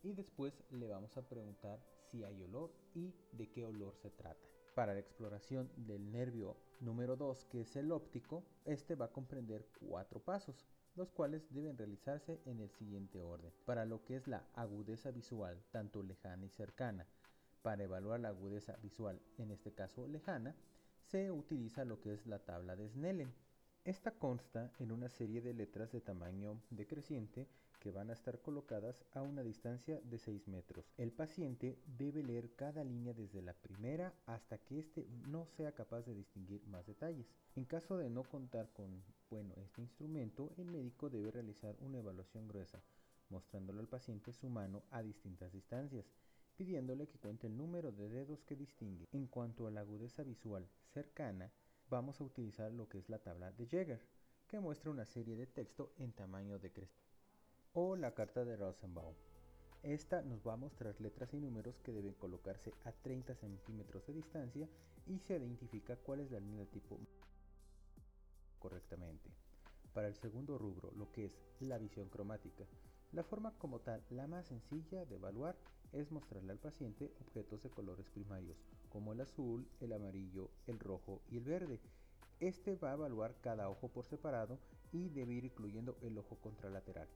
y 0.03 0.13
después 0.13 0.61
le 0.73 0.89
vamos 0.89 1.17
a 1.17 1.23
preguntar 1.23 1.79
si 2.11 2.25
hay 2.25 2.43
olor 2.43 2.73
y 2.97 3.15
de 3.31 3.49
qué 3.49 3.65
olor 3.65 3.95
se 3.95 4.11
trata. 4.11 4.45
Para 4.75 4.93
la 4.93 4.99
exploración 4.99 5.71
del 5.77 6.11
nervio 6.11 6.57
número 6.81 7.17
2, 7.17 7.45
que 7.45 7.61
es 7.61 7.77
el 7.77 7.93
óptico, 7.93 8.43
este 8.65 8.97
va 8.97 9.05
a 9.05 9.13
comprender 9.13 9.69
cuatro 9.79 10.19
pasos, 10.19 10.67
los 10.97 11.13
cuales 11.13 11.55
deben 11.55 11.79
realizarse 11.79 12.41
en 12.45 12.59
el 12.59 12.71
siguiente 12.71 13.23
orden. 13.23 13.53
Para 13.67 13.85
lo 13.85 14.05
que 14.05 14.17
es 14.17 14.27
la 14.27 14.45
agudeza 14.55 15.13
visual, 15.13 15.63
tanto 15.71 16.03
lejana 16.03 16.45
y 16.45 16.51
cercana, 16.51 17.07
para 17.63 17.85
evaluar 17.85 18.19
la 18.19 18.31
agudeza 18.31 18.75
visual, 18.83 19.23
en 19.37 19.53
este 19.53 19.75
caso 19.75 20.09
lejana, 20.09 20.57
se 21.05 21.31
utiliza 21.31 21.85
lo 21.85 22.01
que 22.01 22.15
es 22.15 22.27
la 22.27 22.41
tabla 22.41 22.75
de 22.75 22.89
Snellen. 22.89 23.33
Esta 23.89 24.11
consta 24.11 24.71
en 24.81 24.93
una 24.93 25.09
serie 25.09 25.41
de 25.41 25.55
letras 25.55 25.91
de 25.93 26.03
tamaño 26.03 26.61
decreciente 26.69 27.49
que 27.81 27.91
van 27.91 28.11
a 28.11 28.13
estar 28.13 28.39
colocadas 28.43 29.03
a 29.15 29.23
una 29.23 29.43
distancia 29.43 29.99
de 30.05 30.19
6 30.19 30.47
metros. 30.47 30.93
El 30.99 31.11
paciente 31.11 31.79
debe 31.97 32.23
leer 32.23 32.55
cada 32.55 32.85
línea 32.85 33.15
desde 33.15 33.41
la 33.41 33.55
primera 33.55 34.13
hasta 34.27 34.59
que 34.59 34.79
éste 34.79 35.07
no 35.27 35.47
sea 35.47 35.73
capaz 35.73 36.03
de 36.03 36.15
distinguir 36.15 36.67
más 36.67 36.87
detalles. 36.87 37.33
En 37.57 37.65
caso 37.65 37.97
de 37.97 38.11
no 38.11 38.25
contar 38.25 38.69
con 38.75 39.03
bueno, 39.31 39.55
este 39.57 39.81
instrumento, 39.81 40.53
el 40.59 40.67
médico 40.67 41.09
debe 41.09 41.31
realizar 41.31 41.75
una 41.81 41.97
evaluación 41.97 42.47
gruesa, 42.47 42.83
mostrándole 43.31 43.81
al 43.81 43.89
paciente 43.89 44.35
su 44.35 44.51
mano 44.51 44.83
a 44.91 45.03
distintas 45.03 45.51
distancias, 45.51 46.05
pidiéndole 46.59 47.09
que 47.09 47.19
cuente 47.19 47.47
el 47.47 47.57
número 47.57 47.91
de 47.91 48.11
dedos 48.11 48.45
que 48.45 48.55
distingue. 48.55 49.07
En 49.13 49.29
cuanto 49.29 49.67
a 49.67 49.71
la 49.71 49.81
agudeza 49.81 50.25
visual 50.25 50.69
cercana, 50.93 51.51
vamos 51.91 52.21
a 52.21 52.25
utilizar 52.25 52.73
lo 52.73 52.89
que 52.89 52.99
es 52.99 53.09
la 53.09 53.19
tabla 53.19 53.51
de 53.53 53.67
Jäger, 53.67 54.01
que 54.47 54.61
muestra 54.61 54.91
una 54.91 55.05
serie 55.05 55.37
de 55.37 55.47
texto 55.47 55.93
en 55.99 56.13
tamaño 56.13 56.59
de 56.59 56.71
o 57.75 57.97
la 57.97 58.15
carta 58.15 58.45
de 58.45 58.57
Rosenbaum. 58.57 59.15
Esta 59.83 60.23
nos 60.23 60.47
va 60.47 60.55
a 60.55 60.57
mostrar 60.57 61.01
letras 61.01 61.33
y 61.35 61.39
números 61.39 61.79
que 61.85 61.93
deben 61.93 62.15
colocarse 62.15 62.73
a 62.85 62.93
30 62.93 63.35
centímetros 63.37 64.07
de 64.07 64.15
distancia 64.15 64.69
y 65.07 65.19
se 65.21 65.37
identifica 65.37 65.97
cuál 65.97 66.21
es 66.21 66.31
la 66.31 66.41
línea 66.41 66.61
de 66.61 66.67
tipo 66.67 66.99
correctamente. 68.59 69.31
Para 69.95 70.09
el 70.09 70.15
segundo 70.15 70.59
rubro, 70.59 70.93
lo 70.97 71.11
que 71.13 71.27
es 71.27 71.33
la 71.61 71.79
visión 71.79 72.09
cromática, 72.09 72.65
la 73.13 73.23
forma 73.23 73.53
como 73.59 73.81
tal, 73.81 74.03
la 74.11 74.27
más 74.27 74.47
sencilla 74.47 75.05
de 75.05 75.15
evaluar 75.15 75.57
es 75.93 76.11
mostrarle 76.11 76.53
al 76.53 76.59
paciente 76.59 77.13
objetos 77.21 77.63
de 77.63 77.71
colores 77.71 78.09
primarios, 78.11 78.59
como 78.89 79.13
el 79.13 79.21
azul, 79.21 79.69
el 79.81 79.93
amarillo, 79.93 80.51
el 80.67 80.79
rojo 80.79 81.23
y 81.31 81.37
el 81.37 81.45
verde. 81.45 81.81
Este 82.41 82.77
va 82.77 82.91
a 82.91 82.95
evaluar 82.95 83.35
cada 83.41 83.69
ojo 83.69 83.89
por 83.89 84.07
separado 84.07 84.59
y 84.93 85.09
debe 85.09 85.35
ir 85.35 85.45
incluyendo 85.45 85.97
el 86.03 86.17
ojo 86.19 86.37
contralateral. 86.41 87.09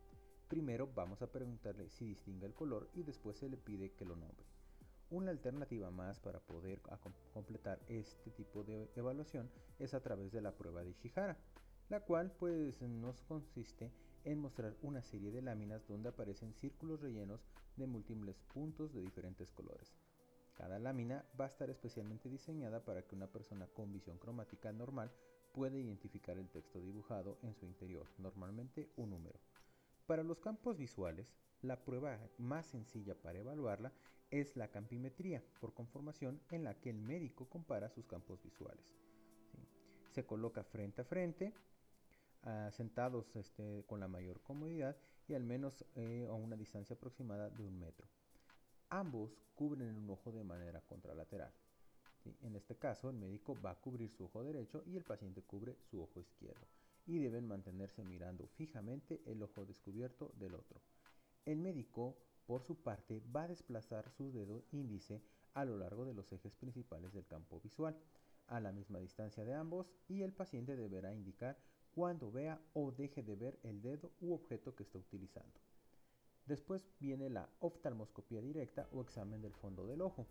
Primero 0.48 0.88
vamos 0.94 1.22
a 1.22 1.32
preguntarle 1.32 1.88
si 1.88 2.04
distingue 2.04 2.46
el 2.46 2.54
color 2.54 2.90
y 2.94 3.02
después 3.02 3.38
se 3.38 3.48
le 3.48 3.56
pide 3.56 3.92
que 3.92 4.04
lo 4.04 4.16
nombre. 4.16 4.44
Una 5.10 5.30
alternativa 5.30 5.90
más 5.90 6.20
para 6.20 6.40
poder 6.40 6.80
completar 7.32 7.80
este 7.86 8.30
tipo 8.30 8.64
de 8.64 8.90
evaluación 8.96 9.50
es 9.78 9.94
a 9.94 10.00
través 10.00 10.32
de 10.32 10.40
la 10.40 10.56
prueba 10.56 10.82
de 10.82 10.90
Ishihara, 10.90 11.38
la 11.88 12.00
cual 12.00 12.32
pues 12.32 12.80
nos 12.82 13.22
consiste 13.22 13.92
en 14.24 14.38
mostrar 14.38 14.76
una 14.82 15.02
serie 15.02 15.30
de 15.30 15.42
láminas 15.42 15.86
donde 15.86 16.08
aparecen 16.08 16.54
círculos 16.54 17.00
rellenos 17.00 17.44
de 17.76 17.86
múltiples 17.86 18.42
puntos 18.54 18.92
de 18.92 19.02
diferentes 19.02 19.50
colores. 19.52 20.01
Cada 20.54 20.78
lámina 20.78 21.24
va 21.40 21.46
a 21.46 21.48
estar 21.48 21.70
especialmente 21.70 22.28
diseñada 22.28 22.84
para 22.84 23.02
que 23.02 23.14
una 23.14 23.26
persona 23.26 23.66
con 23.66 23.92
visión 23.92 24.18
cromática 24.18 24.72
normal 24.72 25.10
pueda 25.52 25.78
identificar 25.78 26.38
el 26.38 26.48
texto 26.48 26.80
dibujado 26.80 27.38
en 27.42 27.54
su 27.54 27.66
interior, 27.66 28.06
normalmente 28.18 28.90
un 28.96 29.10
número. 29.10 29.38
Para 30.06 30.22
los 30.22 30.40
campos 30.40 30.76
visuales, 30.76 31.34
la 31.62 31.84
prueba 31.84 32.18
más 32.38 32.66
sencilla 32.66 33.14
para 33.14 33.38
evaluarla 33.38 33.92
es 34.30 34.56
la 34.56 34.68
campimetría 34.68 35.44
por 35.60 35.74
conformación 35.74 36.40
en 36.50 36.64
la 36.64 36.74
que 36.74 36.90
el 36.90 36.98
médico 36.98 37.48
compara 37.48 37.90
sus 37.90 38.06
campos 38.06 38.42
visuales. 38.42 38.84
Se 40.10 40.24
coloca 40.24 40.64
frente 40.64 41.02
a 41.02 41.04
frente, 41.04 41.54
ah, 42.42 42.70
sentados 42.72 43.36
este, 43.36 43.84
con 43.86 44.00
la 44.00 44.08
mayor 44.08 44.40
comodidad 44.42 44.96
y 45.28 45.34
al 45.34 45.44
menos 45.44 45.84
eh, 45.94 46.26
a 46.28 46.32
una 46.32 46.56
distancia 46.56 46.96
aproximada 46.96 47.50
de 47.50 47.62
un 47.62 47.78
metro. 47.78 48.08
Ambos 48.94 49.38
cubren 49.54 49.96
un 49.96 50.10
ojo 50.10 50.30
de 50.32 50.44
manera 50.44 50.82
contralateral. 50.82 51.50
En 52.42 52.54
este 52.56 52.76
caso, 52.76 53.08
el 53.08 53.16
médico 53.16 53.58
va 53.58 53.70
a 53.70 53.80
cubrir 53.80 54.10
su 54.10 54.24
ojo 54.24 54.44
derecho 54.44 54.84
y 54.84 54.98
el 54.98 55.02
paciente 55.02 55.40
cubre 55.40 55.78
su 55.90 56.02
ojo 56.02 56.20
izquierdo 56.20 56.66
y 57.06 57.18
deben 57.18 57.48
mantenerse 57.48 58.04
mirando 58.04 58.46
fijamente 58.48 59.22
el 59.24 59.42
ojo 59.42 59.64
descubierto 59.64 60.34
del 60.38 60.54
otro. 60.54 60.82
El 61.46 61.56
médico, 61.56 62.18
por 62.44 62.64
su 62.64 62.82
parte, 62.82 63.22
va 63.34 63.44
a 63.44 63.48
desplazar 63.48 64.10
su 64.10 64.30
dedo 64.30 64.62
índice 64.72 65.22
a 65.54 65.64
lo 65.64 65.78
largo 65.78 66.04
de 66.04 66.12
los 66.12 66.30
ejes 66.30 66.54
principales 66.54 67.14
del 67.14 67.26
campo 67.26 67.60
visual, 67.60 67.98
a 68.48 68.60
la 68.60 68.72
misma 68.72 68.98
distancia 68.98 69.42
de 69.46 69.54
ambos, 69.54 69.86
y 70.06 70.20
el 70.20 70.34
paciente 70.34 70.76
deberá 70.76 71.14
indicar 71.14 71.56
cuando 71.94 72.30
vea 72.30 72.60
o 72.74 72.92
deje 72.92 73.22
de 73.22 73.36
ver 73.36 73.58
el 73.62 73.80
dedo 73.80 74.12
u 74.20 74.34
objeto 74.34 74.74
que 74.74 74.82
está 74.82 74.98
utilizando. 74.98 75.71
Después 76.46 76.88
viene 76.98 77.30
la 77.30 77.48
oftalmoscopía 77.60 78.40
directa 78.40 78.88
o 78.92 79.00
examen 79.00 79.40
del 79.40 79.54
fondo 79.54 79.86
del 79.86 80.00
ojo. 80.00 80.26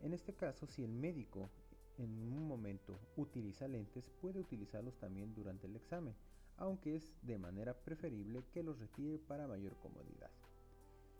En 0.00 0.12
este 0.12 0.34
caso, 0.34 0.66
si 0.66 0.84
el 0.84 0.92
médico 0.92 1.50
en 1.98 2.10
un 2.32 2.46
momento 2.46 2.98
utiliza 3.16 3.68
lentes, 3.68 4.10
puede 4.20 4.40
utilizarlos 4.40 4.98
también 4.98 5.34
durante 5.34 5.66
el 5.66 5.76
examen, 5.76 6.14
aunque 6.56 6.96
es 6.96 7.14
de 7.22 7.38
manera 7.38 7.74
preferible 7.74 8.44
que 8.52 8.62
los 8.62 8.78
retire 8.78 9.18
para 9.18 9.46
mayor 9.46 9.76
comodidad. 9.76 10.30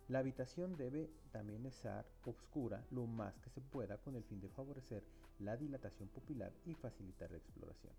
La 0.09 0.19
habitación 0.19 0.77
debe 0.77 1.11
también 1.31 1.65
estar 1.65 2.05
oscura 2.25 2.85
lo 2.91 3.07
más 3.07 3.39
que 3.39 3.51
se 3.51 3.61
pueda 3.61 3.99
con 3.99 4.17
el 4.17 4.25
fin 4.25 4.41
de 4.41 4.49
favorecer 4.49 5.05
la 5.39 5.57
dilatación 5.57 6.09
pupilar 6.09 6.53
y 6.67 6.75
facilitar 6.75 7.31
la 7.31 7.39
exploración. 7.39 7.93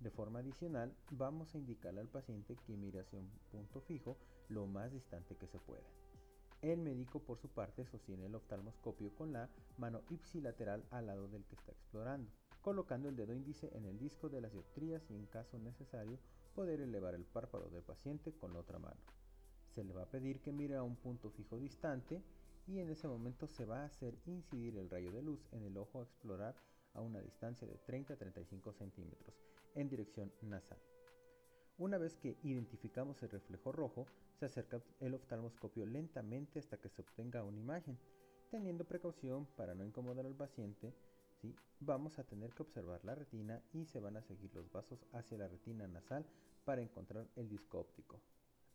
De 0.00 0.10
forma 0.10 0.40
adicional, 0.40 0.94
vamos 1.10 1.54
a 1.54 1.58
indicarle 1.58 2.02
al 2.02 2.08
paciente 2.08 2.56
que 2.66 2.76
mire 2.76 3.00
hacia 3.00 3.18
un 3.18 3.30
punto 3.50 3.80
fijo 3.80 4.18
lo 4.48 4.66
más 4.66 4.92
distante 4.92 5.36
que 5.36 5.46
se 5.46 5.58
pueda. 5.58 5.86
El 6.60 6.80
médico 6.80 7.20
por 7.20 7.38
su 7.38 7.48
parte 7.48 7.86
sostiene 7.86 8.26
el 8.26 8.34
oftalmoscopio 8.34 9.14
con 9.14 9.32
la 9.32 9.48
mano 9.78 10.02
ipsilateral 10.10 10.84
al 10.90 11.06
lado 11.06 11.28
del 11.28 11.44
que 11.46 11.54
está 11.54 11.72
explorando, 11.72 12.30
colocando 12.60 13.08
el 13.08 13.16
dedo 13.16 13.34
índice 13.34 13.70
en 13.74 13.86
el 13.86 13.98
disco 13.98 14.28
de 14.28 14.40
las 14.42 14.52
dioptrías 14.52 15.02
y 15.10 15.14
en 15.14 15.26
caso 15.26 15.58
necesario 15.58 16.18
poder 16.54 16.80
elevar 16.80 17.14
el 17.14 17.24
párpado 17.24 17.70
del 17.70 17.82
paciente 17.82 18.32
con 18.32 18.52
la 18.52 18.60
otra 18.60 18.78
mano. 18.78 19.00
Se 19.74 19.82
le 19.82 19.94
va 19.94 20.02
a 20.02 20.10
pedir 20.10 20.40
que 20.40 20.52
mire 20.52 20.76
a 20.76 20.82
un 20.82 20.96
punto 20.96 21.30
fijo 21.30 21.58
distante 21.58 22.22
y 22.66 22.80
en 22.80 22.90
ese 22.90 23.08
momento 23.08 23.46
se 23.46 23.64
va 23.64 23.82
a 23.82 23.86
hacer 23.86 24.14
incidir 24.26 24.76
el 24.76 24.90
rayo 24.90 25.10
de 25.10 25.22
luz 25.22 25.40
en 25.52 25.62
el 25.62 25.76
ojo 25.78 26.00
a 26.00 26.04
explorar 26.04 26.54
a 26.94 27.00
una 27.00 27.20
distancia 27.20 27.66
de 27.66 27.78
30 27.78 28.14
a 28.14 28.16
35 28.16 28.72
centímetros 28.72 29.55
en 29.76 29.88
dirección 29.88 30.32
nasal. 30.42 30.78
Una 31.78 31.98
vez 31.98 32.16
que 32.16 32.38
identificamos 32.42 33.22
el 33.22 33.28
reflejo 33.28 33.70
rojo, 33.70 34.06
se 34.38 34.46
acerca 34.46 34.80
el 35.00 35.14
oftalmoscopio 35.14 35.84
lentamente 35.86 36.58
hasta 36.58 36.78
que 36.78 36.88
se 36.88 37.02
obtenga 37.02 37.44
una 37.44 37.60
imagen. 37.60 37.98
Teniendo 38.50 38.84
precaución 38.84 39.46
para 39.56 39.74
no 39.74 39.84
incomodar 39.84 40.24
al 40.24 40.34
paciente, 40.34 40.94
¿sí? 41.40 41.54
vamos 41.80 42.18
a 42.18 42.24
tener 42.24 42.54
que 42.54 42.62
observar 42.62 43.04
la 43.04 43.14
retina 43.14 43.62
y 43.72 43.84
se 43.84 44.00
van 44.00 44.16
a 44.16 44.22
seguir 44.22 44.54
los 44.54 44.70
vasos 44.70 45.04
hacia 45.12 45.36
la 45.36 45.48
retina 45.48 45.86
nasal 45.86 46.24
para 46.64 46.80
encontrar 46.80 47.28
el 47.36 47.48
disco 47.48 47.78
óptico. 47.78 48.20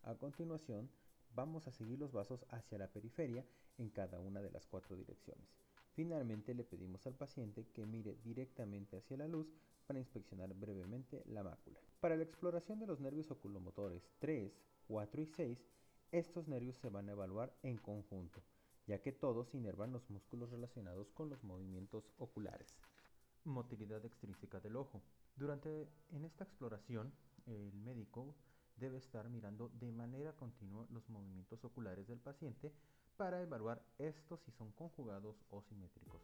A 0.02 0.14
continuación, 0.14 0.88
vamos 1.34 1.66
a 1.66 1.72
seguir 1.72 1.98
los 1.98 2.12
vasos 2.12 2.44
hacia 2.50 2.78
la 2.78 2.88
periferia 2.88 3.44
en 3.78 3.90
cada 3.90 4.20
una 4.20 4.42
de 4.42 4.50
las 4.50 4.66
cuatro 4.66 4.94
direcciones. 4.96 5.48
Finalmente 5.94 6.54
le 6.54 6.64
pedimos 6.64 7.06
al 7.06 7.14
paciente 7.14 7.66
que 7.74 7.84
mire 7.84 8.16
directamente 8.24 8.96
hacia 8.96 9.18
la 9.18 9.28
luz 9.28 9.52
para 9.86 9.98
inspeccionar 9.98 10.54
brevemente 10.54 11.22
la 11.26 11.42
mácula. 11.42 11.78
Para 12.00 12.16
la 12.16 12.22
exploración 12.22 12.78
de 12.78 12.86
los 12.86 13.00
nervios 13.00 13.30
oculomotores 13.30 14.10
3, 14.18 14.52
4 14.88 15.20
y 15.20 15.26
6, 15.26 15.58
estos 16.12 16.48
nervios 16.48 16.76
se 16.76 16.88
van 16.88 17.08
a 17.08 17.12
evaluar 17.12 17.54
en 17.62 17.76
conjunto, 17.76 18.42
ya 18.86 19.02
que 19.02 19.12
todos 19.12 19.54
inervan 19.54 19.92
los 19.92 20.08
músculos 20.08 20.50
relacionados 20.50 21.10
con 21.12 21.28
los 21.28 21.44
movimientos 21.44 22.10
oculares. 22.18 22.78
Motilidad 23.44 24.04
extrínseca 24.04 24.60
del 24.60 24.76
ojo. 24.76 25.02
Durante 25.36 25.88
en 26.10 26.24
esta 26.24 26.44
exploración, 26.44 27.12
el 27.46 27.72
médico 27.72 28.34
debe 28.76 28.96
estar 28.98 29.28
mirando 29.28 29.68
de 29.80 29.92
manera 29.92 30.32
continua 30.36 30.86
los 30.90 31.08
movimientos 31.10 31.64
oculares 31.64 32.08
del 32.08 32.18
paciente 32.18 32.72
para 33.16 33.40
evaluar 33.42 33.82
estos 33.98 34.40
si 34.40 34.50
son 34.52 34.72
conjugados 34.72 35.36
o 35.50 35.62
simétricos. 35.62 36.22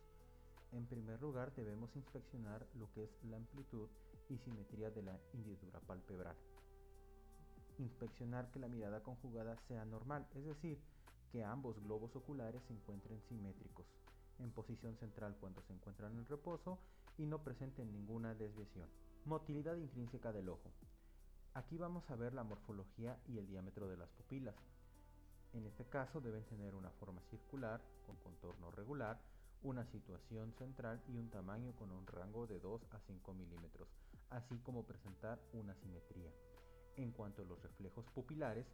En 0.73 0.87
primer 0.87 1.21
lugar, 1.21 1.55
debemos 1.55 1.95
inspeccionar 1.97 2.67
lo 2.75 2.91
que 2.93 3.05
es 3.05 3.11
la 3.25 3.37
amplitud 3.37 3.89
y 4.29 4.39
simetría 4.39 4.91
de 4.91 5.03
la 5.03 5.19
hendidura 5.33 5.81
palpebral. 5.81 6.37
Inspeccionar 7.79 8.51
que 8.51 8.59
la 8.59 8.69
mirada 8.69 9.03
conjugada 9.03 9.57
sea 9.69 9.85
normal, 9.85 10.27
es 10.35 10.45
decir, 10.45 10.79
que 11.33 11.45
ambos 11.45 11.81
globos 11.83 12.15
oculares 12.17 12.63
se 12.65 12.73
encuentren 12.73 13.23
simétricos, 13.29 13.87
en 14.39 14.51
posición 14.51 14.97
central 14.97 15.37
cuando 15.41 15.63
se 15.63 15.73
encuentran 15.73 16.17
en 16.17 16.27
reposo 16.27 16.79
y 17.17 17.27
no 17.27 17.43
presenten 17.43 17.93
ninguna 17.93 18.35
desviación. 18.35 18.89
Motilidad 19.25 19.77
intrínseca 19.77 20.33
del 20.33 20.49
ojo. 20.49 20.71
Aquí 21.55 21.77
vamos 21.77 22.09
a 22.11 22.17
ver 22.17 22.35
la 22.35 22.45
morfología 22.45 23.19
y 23.27 23.39
el 23.39 23.47
diámetro 23.47 23.89
de 23.89 23.97
las 23.97 24.11
pupilas. 24.11 24.55
En 25.55 25.67
este 25.67 25.85
caso 25.87 26.21
deben 26.21 26.45
tener 26.45 26.75
una 26.75 26.91
forma 26.91 27.23
circular 27.31 27.81
con 28.07 28.17
contorno 28.17 28.71
regular, 28.71 29.19
una 29.63 29.85
situación 29.87 30.53
central 30.59 31.03
y 31.09 31.17
un 31.17 31.31
tamaño 31.31 31.73
con 31.77 31.91
un 31.91 32.07
rango 32.07 32.47
de 32.47 32.61
2 32.61 32.83
a 32.91 33.01
5 33.01 33.35
milímetros, 33.35 33.89
así 34.31 34.59
como 34.59 34.85
presentar 34.85 35.41
una 35.53 35.75
simetría. 35.75 36.31
En 36.97 37.13
cuanto 37.13 37.43
a 37.43 37.45
los 37.47 37.63
reflejos 37.63 38.05
pupilares, 38.15 38.67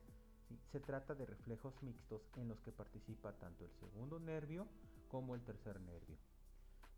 se 0.73 0.81
trata 0.81 1.15
de 1.15 1.27
reflejos 1.27 1.75
mixtos 1.83 2.23
en 2.37 2.49
los 2.49 2.61
que 2.61 2.73
participa 2.73 3.33
tanto 3.33 3.65
el 3.65 3.73
segundo 3.73 4.19
nervio 4.19 4.67
como 5.09 5.35
el 5.35 5.43
tercer 5.43 5.81
nervio. 5.81 6.17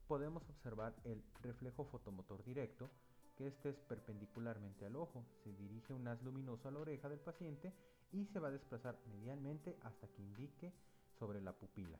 Podemos 0.09 0.49
observar 0.49 0.95
el 1.04 1.23
reflejo 1.42 1.85
fotomotor 1.85 2.42
directo, 2.45 2.90
que 3.37 3.49
este 3.49 3.71
es 3.71 3.76
perpendicularmente 3.80 4.87
al 4.87 4.97
ojo, 4.97 5.26
se 5.45 5.52
dirige 5.52 5.92
un 5.92 6.09
haz 6.09 6.23
luminoso 6.23 6.68
a 6.68 6.71
la 6.71 6.78
oreja 6.78 7.09
del 7.09 7.21
paciente 7.21 7.73
y 8.13 8.27
se 8.27 8.39
va 8.39 8.49
a 8.49 8.53
desplazar 8.53 8.99
medialmente 9.07 9.77
hasta 9.83 10.09
que 10.09 10.23
indique 10.23 10.73
sobre 11.19 11.41
la 11.41 11.53
pupila. 11.53 11.99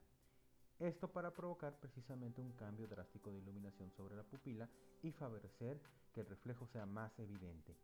Esto 0.79 1.09
para 1.09 1.33
provocar 1.33 1.79
precisamente 1.81 2.41
un 2.41 2.53
cambio 2.53 2.87
drástico 2.87 3.31
de 3.31 3.39
iluminación 3.39 3.91
sobre 3.93 4.15
la 4.15 4.23
pupila 4.23 4.69
y 5.03 5.11
favorecer 5.11 5.81
que 6.13 6.21
el 6.21 6.27
reflejo 6.27 6.67
sea 6.67 6.85
más 6.85 7.19
evidente. 7.19 7.75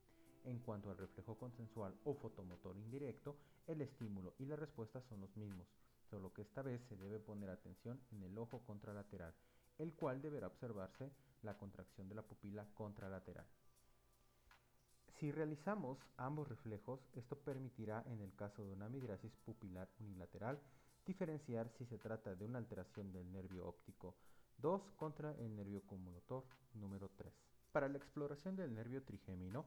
En 0.45 0.59
cuanto 0.59 0.91
al 0.91 0.99
reflejo 0.99 1.39
consensual 1.39 1.95
o 2.05 2.15
fotomotor 2.15 2.77
indirecto, 2.77 3.37
el 3.67 3.81
estímulo 3.81 4.35
y 4.39 4.45
la 4.45 4.57
respuesta 4.57 5.01
son 5.09 5.21
los 5.21 5.35
mismos, 5.37 5.69
solo 6.11 6.33
que 6.33 6.43
esta 6.43 6.63
vez 6.63 6.83
se 6.89 6.97
debe 6.97 7.21
poner 7.21 7.49
atención 7.49 8.01
en 8.11 8.25
el 8.25 8.37
ojo 8.37 8.61
contralateral, 8.67 9.33
el 9.79 9.95
cual 9.95 10.21
deberá 10.21 10.49
observarse 10.49 11.11
la 11.43 11.57
contracción 11.57 12.09
de 12.09 12.17
la 12.17 12.23
pupila 12.23 12.67
contralateral. 12.75 13.47
Si 15.23 15.31
realizamos 15.31 16.05
ambos 16.17 16.49
reflejos, 16.49 16.99
esto 17.13 17.39
permitirá 17.39 18.03
en 18.09 18.21
el 18.23 18.35
caso 18.35 18.65
de 18.65 18.73
una 18.73 18.89
migrasis 18.89 19.37
pupilar 19.45 19.89
unilateral 20.01 20.61
diferenciar 21.07 21.71
si 21.71 21.85
se 21.85 21.97
trata 21.97 22.35
de 22.35 22.45
una 22.45 22.59
alteración 22.59 23.13
del 23.13 23.31
nervio 23.31 23.65
óptico 23.65 24.17
2 24.59 24.91
contra 24.97 25.31
el 25.39 25.55
nervio 25.55 25.81
cumulator 25.87 26.43
número 26.75 27.09
3. 27.17 27.33
Para 27.71 27.89
la 27.89 27.99
exploración 27.99 28.57
del 28.57 28.75
nervio 28.75 29.05
trigémino, 29.05 29.65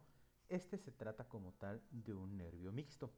este 0.49 0.77
se 0.77 0.91
trata 0.91 1.29
como 1.29 1.53
tal 1.53 1.81
de 1.89 2.13
un 2.13 2.35
nervio 2.35 2.73
mixto, 2.73 3.13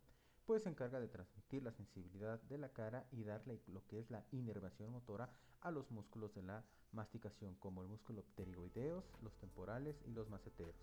pues 0.45 0.61
se 0.61 0.69
encarga 0.69 0.99
de 0.99 1.07
transmitir 1.07 1.63
la 1.63 1.71
sensibilidad 1.71 2.39
de 2.43 2.59
la 2.59 2.69
cara 2.69 3.07
y 3.11 3.23
darle 3.23 3.63
lo 3.65 3.83
que 3.87 3.97
es 3.97 4.11
la 4.11 4.23
inervación 4.29 4.91
motora 4.91 5.33
a 5.61 5.71
los 5.71 5.89
músculos 5.89 6.35
de 6.35 6.43
la 6.43 6.63
masticación, 6.91 7.55
como 7.55 7.81
el 7.81 7.87
músculo 7.87 8.23
pterigoideos, 8.35 9.11
los 9.23 9.35
temporales 9.39 9.99
y 10.05 10.11
los 10.11 10.29
maceteros. 10.29 10.75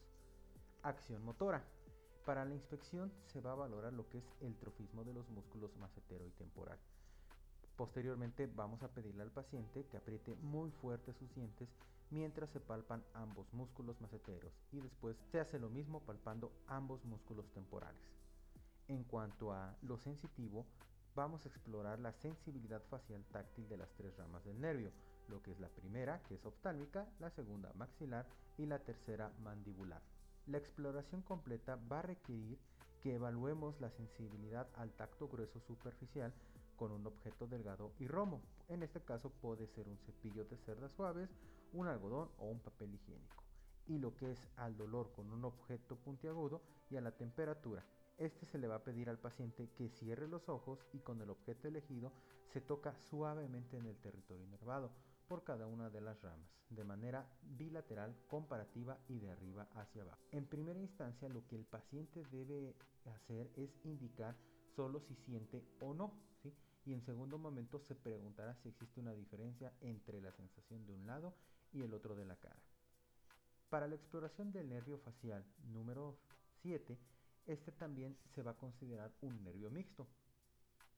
Acción 0.85 1.25
motora. 1.25 1.64
Para 2.26 2.45
la 2.45 2.53
inspección 2.53 3.11
se 3.33 3.41
va 3.41 3.53
a 3.53 3.55
valorar 3.55 3.95
lo 3.95 4.07
que 4.11 4.19
es 4.19 4.25
el 4.43 4.55
trofismo 4.59 5.03
de 5.03 5.14
los 5.14 5.26
músculos 5.31 5.75
macetero 5.79 6.26
y 6.26 6.31
temporal. 6.33 6.79
Posteriormente 7.75 8.47
vamos 8.55 8.83
a 8.83 8.88
pedirle 8.88 9.23
al 9.23 9.31
paciente 9.31 9.87
que 9.87 9.97
apriete 9.97 10.35
muy 10.43 10.71
fuerte 10.71 11.14
sus 11.14 11.35
dientes 11.35 11.71
mientras 12.11 12.50
se 12.50 12.61
palpan 12.61 13.03
ambos 13.14 13.50
músculos 13.55 13.99
maceteros 14.03 14.53
y 14.73 14.81
después 14.83 15.17
se 15.33 15.41
hace 15.41 15.59
lo 15.59 15.71
mismo 15.71 16.00
palpando 16.00 16.53
ambos 16.67 17.03
músculos 17.07 17.50
temporales. 17.55 18.03
En 18.87 19.05
cuanto 19.05 19.55
a 19.55 19.75
lo 19.81 19.97
sensitivo, 19.97 20.67
vamos 21.14 21.47
a 21.47 21.49
explorar 21.49 21.99
la 21.99 22.12
sensibilidad 22.12 22.83
facial 22.91 23.25
táctil 23.33 23.67
de 23.71 23.79
las 23.79 23.91
tres 23.95 24.14
ramas 24.19 24.45
del 24.45 24.61
nervio, 24.61 24.93
lo 25.29 25.43
que 25.43 25.53
es 25.53 25.61
la 25.61 25.71
primera, 25.71 26.21
que 26.29 26.35
es 26.35 26.45
oftálmica, 26.45 27.09
la 27.21 27.31
segunda 27.31 27.73
maxilar 27.73 28.26
y 28.59 28.67
la 28.67 28.81
tercera 28.81 29.33
mandibular. 29.43 30.03
La 30.47 30.59
exploración 30.59 31.23
completa 31.23 31.79
va 31.91 32.01
a 32.01 32.03
requerir 32.03 32.59
que 33.01 33.15
evaluemos 33.15 33.81
la 33.81 33.91
sensibilidad 33.91 34.69
al 34.75 34.93
tacto 34.93 35.27
grueso 35.27 35.59
superficial 35.59 36.35
con 36.77 36.93
un 36.93 37.07
objeto 37.07 37.47
delgado 37.47 37.93
y 37.99 38.07
romo. 38.07 38.43
En 38.69 38.83
este 38.83 39.01
caso 39.01 39.31
puede 39.31 39.67
ser 39.69 39.89
un 39.89 39.97
cepillo 39.99 40.45
de 40.45 40.59
cerdas 40.59 40.93
suaves, 40.93 41.31
un 41.73 41.87
algodón 41.87 42.29
o 42.37 42.47
un 42.51 42.61
papel 42.61 42.95
higiénico. 42.95 43.43
Y 43.87 43.99
lo 43.99 44.15
que 44.17 44.33
es 44.33 44.49
al 44.57 44.77
dolor 44.77 45.13
con 45.13 45.31
un 45.31 45.47
objeto 45.47 45.97
puntiagudo 45.97 46.61
y 46.91 46.97
a 46.97 47.01
la 47.01 47.13
temperatura. 47.13 47.83
Este 48.19 48.45
se 48.45 48.59
le 48.59 48.69
va 48.69 48.77
a 48.77 48.85
pedir 48.85 49.09
al 49.09 49.19
paciente 49.19 49.71
que 49.77 49.89
cierre 49.89 50.29
los 50.29 50.51
ojos 50.51 50.85
y 50.93 50.99
con 50.99 51.23
el 51.23 51.31
objeto 51.31 51.69
elegido 51.69 52.13
se 52.53 52.61
toca 52.61 52.95
suavemente 52.95 53.79
en 53.79 53.87
el 53.87 53.97
territorio 53.97 54.45
inervado 54.45 54.91
por 55.35 55.43
cada 55.43 55.67
una 55.67 55.91
de 55.91 56.00
las 56.00 56.23
ramas, 56.23 56.49
de 56.71 56.85
manera 56.85 57.26
bilateral, 57.43 58.14
comparativa 58.29 58.97
y 59.09 59.19
de 59.19 59.33
arriba 59.33 59.67
hacia 59.75 60.03
abajo. 60.03 60.23
En 60.31 60.47
primera 60.47 60.79
instancia, 60.79 61.29
lo 61.29 61.45
que 61.49 61.57
el 61.57 61.64
paciente 61.64 62.25
debe 62.31 62.76
hacer 63.05 63.50
es 63.57 63.69
indicar 63.83 64.37
solo 64.76 65.00
si 65.00 65.17
siente 65.17 65.64
o 65.81 65.93
no, 65.93 66.12
¿sí? 66.41 66.55
y 66.87 66.93
en 66.93 67.03
segundo 67.03 67.37
momento 67.37 67.81
se 67.81 67.97
preguntará 67.97 68.55
si 68.62 68.69
existe 68.69 69.00
una 69.00 69.12
diferencia 69.12 69.73
entre 69.81 70.21
la 70.21 70.31
sensación 70.31 70.87
de 70.87 70.93
un 70.93 71.05
lado 71.05 71.35
y 71.73 71.83
el 71.83 71.93
otro 71.95 72.14
de 72.14 72.26
la 72.26 72.37
cara. 72.37 72.62
Para 73.71 73.88
la 73.88 73.97
exploración 73.97 74.53
del 74.53 74.69
nervio 74.69 74.99
facial 74.99 75.44
número 75.73 76.16
7, 76.62 76.97
este 77.47 77.73
también 77.73 78.16
se 78.37 78.42
va 78.44 78.53
a 78.53 78.57
considerar 78.57 79.11
un 79.20 79.42
nervio 79.42 79.68
mixto, 79.68 80.07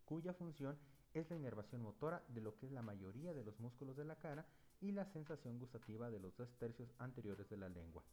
cuya 0.04 0.34
función 0.34 0.76
es 0.76 0.95
la 1.24 1.36
inervación 1.36 1.80
motora 1.80 2.22
de 2.28 2.42
lo 2.42 2.54
que 2.56 2.66
es 2.66 2.72
la 2.72 2.82
mayoría 2.82 3.32
de 3.32 3.42
los 3.42 3.58
músculos 3.58 3.96
de 3.96 4.04
la 4.04 4.16
cara 4.16 4.46
y 4.80 4.92
la 4.92 5.06
sensación 5.06 5.58
gustativa 5.58 6.10
de 6.10 6.20
los 6.20 6.36
dos 6.36 6.52
tercios 6.58 6.92
anteriores 6.98 7.48
de 7.48 7.56
la 7.56 7.70
lengua. 7.70 8.04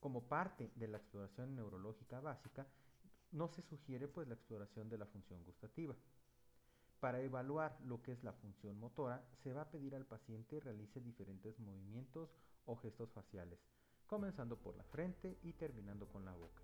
Como 0.00 0.28
parte 0.28 0.72
de 0.74 0.88
la 0.88 0.98
exploración 0.98 1.54
neurológica 1.54 2.20
básica, 2.20 2.66
no 3.30 3.48
se 3.48 3.62
sugiere 3.62 4.08
pues 4.08 4.26
la 4.26 4.34
exploración 4.34 4.88
de 4.88 4.98
la 4.98 5.06
función 5.06 5.44
gustativa. 5.44 5.94
Para 6.98 7.20
evaluar 7.20 7.78
lo 7.84 8.02
que 8.02 8.12
es 8.12 8.24
la 8.24 8.32
función 8.32 8.78
motora, 8.80 9.24
se 9.44 9.52
va 9.52 9.62
a 9.62 9.70
pedir 9.70 9.94
al 9.94 10.04
paciente 10.06 10.58
realice 10.58 11.00
diferentes 11.00 11.58
movimientos 11.60 12.28
o 12.66 12.74
gestos 12.76 13.10
faciales, 13.12 13.60
comenzando 14.06 14.56
por 14.58 14.76
la 14.76 14.84
frente 14.84 15.38
y 15.42 15.52
terminando 15.52 16.08
con 16.08 16.24
la 16.24 16.34
boca. 16.34 16.62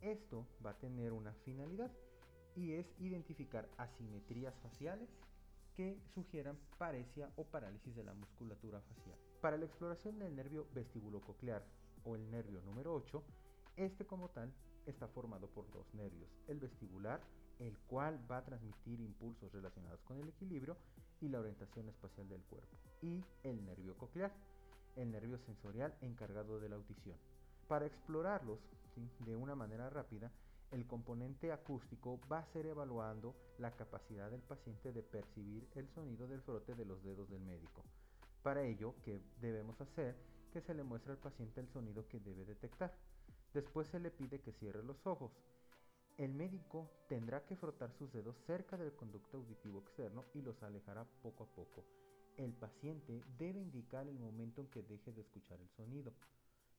Esto 0.00 0.48
va 0.64 0.70
a 0.70 0.78
tener 0.78 1.12
una 1.12 1.32
finalidad 1.44 1.92
y 2.58 2.72
es 2.72 2.86
identificar 2.98 3.68
asimetrías 3.76 4.54
faciales 4.58 5.08
que 5.76 5.96
sugieran 6.12 6.58
paresia 6.76 7.30
o 7.36 7.44
parálisis 7.44 7.94
de 7.94 8.02
la 8.02 8.12
musculatura 8.12 8.80
facial. 8.80 9.16
Para 9.40 9.56
la 9.56 9.64
exploración 9.64 10.18
del 10.18 10.34
nervio 10.34 10.66
vestibulococlear 10.74 11.64
o 12.04 12.16
el 12.16 12.30
nervio 12.32 12.60
número 12.62 12.92
8, 12.94 13.22
este 13.76 14.04
como 14.04 14.28
tal 14.30 14.52
está 14.86 15.06
formado 15.06 15.46
por 15.48 15.70
dos 15.70 15.86
nervios, 15.94 16.28
el 16.48 16.58
vestibular, 16.58 17.20
el 17.60 17.78
cual 17.86 18.18
va 18.28 18.38
a 18.38 18.44
transmitir 18.44 19.00
impulsos 19.00 19.52
relacionados 19.52 20.00
con 20.00 20.18
el 20.18 20.28
equilibrio 20.28 20.76
y 21.20 21.28
la 21.28 21.38
orientación 21.38 21.88
espacial 21.88 22.28
del 22.28 22.42
cuerpo, 22.42 22.76
y 23.02 23.22
el 23.44 23.64
nervio 23.64 23.96
coclear, 23.96 24.32
el 24.96 25.12
nervio 25.12 25.38
sensorial 25.38 25.94
encargado 26.00 26.58
de 26.58 26.68
la 26.68 26.76
audición. 26.76 27.16
Para 27.68 27.86
explorarlos 27.86 28.58
de 29.20 29.36
una 29.36 29.54
manera 29.54 29.90
rápida, 29.90 30.32
el 30.70 30.86
componente 30.86 31.50
acústico 31.50 32.20
va 32.30 32.40
a 32.40 32.46
ser 32.52 32.66
evaluando 32.66 33.34
la 33.58 33.74
capacidad 33.74 34.30
del 34.30 34.42
paciente 34.42 34.92
de 34.92 35.02
percibir 35.02 35.66
el 35.74 35.88
sonido 35.88 36.26
del 36.26 36.42
frote 36.42 36.74
de 36.74 36.84
los 36.84 37.02
dedos 37.02 37.28
del 37.30 37.40
médico. 37.40 37.82
Para 38.42 38.62
ello, 38.62 38.94
¿qué 39.02 39.20
debemos 39.40 39.80
hacer? 39.80 40.16
Que 40.52 40.60
se 40.60 40.74
le 40.74 40.82
muestre 40.82 41.12
al 41.12 41.18
paciente 41.18 41.60
el 41.60 41.68
sonido 41.68 42.06
que 42.08 42.20
debe 42.20 42.44
detectar. 42.44 42.94
Después 43.54 43.88
se 43.88 43.98
le 43.98 44.10
pide 44.10 44.40
que 44.40 44.52
cierre 44.52 44.82
los 44.82 45.06
ojos. 45.06 45.32
El 46.18 46.34
médico 46.34 46.90
tendrá 47.08 47.44
que 47.44 47.56
frotar 47.56 47.92
sus 47.92 48.12
dedos 48.12 48.36
cerca 48.46 48.76
del 48.76 48.92
conducto 48.92 49.38
auditivo 49.38 49.80
externo 49.80 50.24
y 50.34 50.42
los 50.42 50.62
alejará 50.62 51.04
poco 51.22 51.44
a 51.44 51.46
poco. 51.46 51.84
El 52.36 52.52
paciente 52.52 53.22
debe 53.38 53.60
indicar 53.60 54.06
el 54.06 54.18
momento 54.18 54.60
en 54.60 54.68
que 54.68 54.82
deje 54.82 55.12
de 55.12 55.22
escuchar 55.22 55.60
el 55.60 55.68
sonido. 55.70 56.12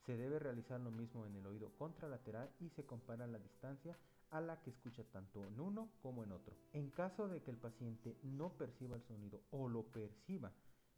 Se 0.09 0.17
debe 0.17 0.39
realizar 0.39 0.79
lo 0.79 0.89
mismo 0.89 1.27
en 1.27 1.35
el 1.35 1.45
oído 1.45 1.69
contralateral 1.77 2.49
y 2.59 2.69
se 2.69 2.83
compara 2.83 3.27
la 3.27 3.37
distancia 3.37 3.95
a 4.31 4.41
la 4.41 4.59
que 4.59 4.71
escucha 4.71 5.03
tanto 5.03 5.45
en 5.45 5.59
uno 5.59 5.91
como 6.01 6.23
en 6.23 6.31
otro. 6.31 6.55
En 6.73 6.89
caso 6.89 7.27
de 7.27 7.43
que 7.43 7.51
el 7.51 7.57
paciente 7.57 8.17
no 8.23 8.49
perciba 8.53 8.95
el 8.95 9.03
sonido 9.03 9.43
o 9.51 9.69
lo 9.69 9.83
perciba 9.83 10.51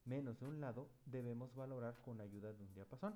menos 0.06 0.40
de 0.40 0.46
un 0.46 0.62
lado, 0.62 0.88
debemos 1.06 1.54
valorar 1.56 1.98
con 2.06 2.22
ayuda 2.22 2.54
de 2.54 2.64
un 2.64 2.74
diapasón. 2.74 3.16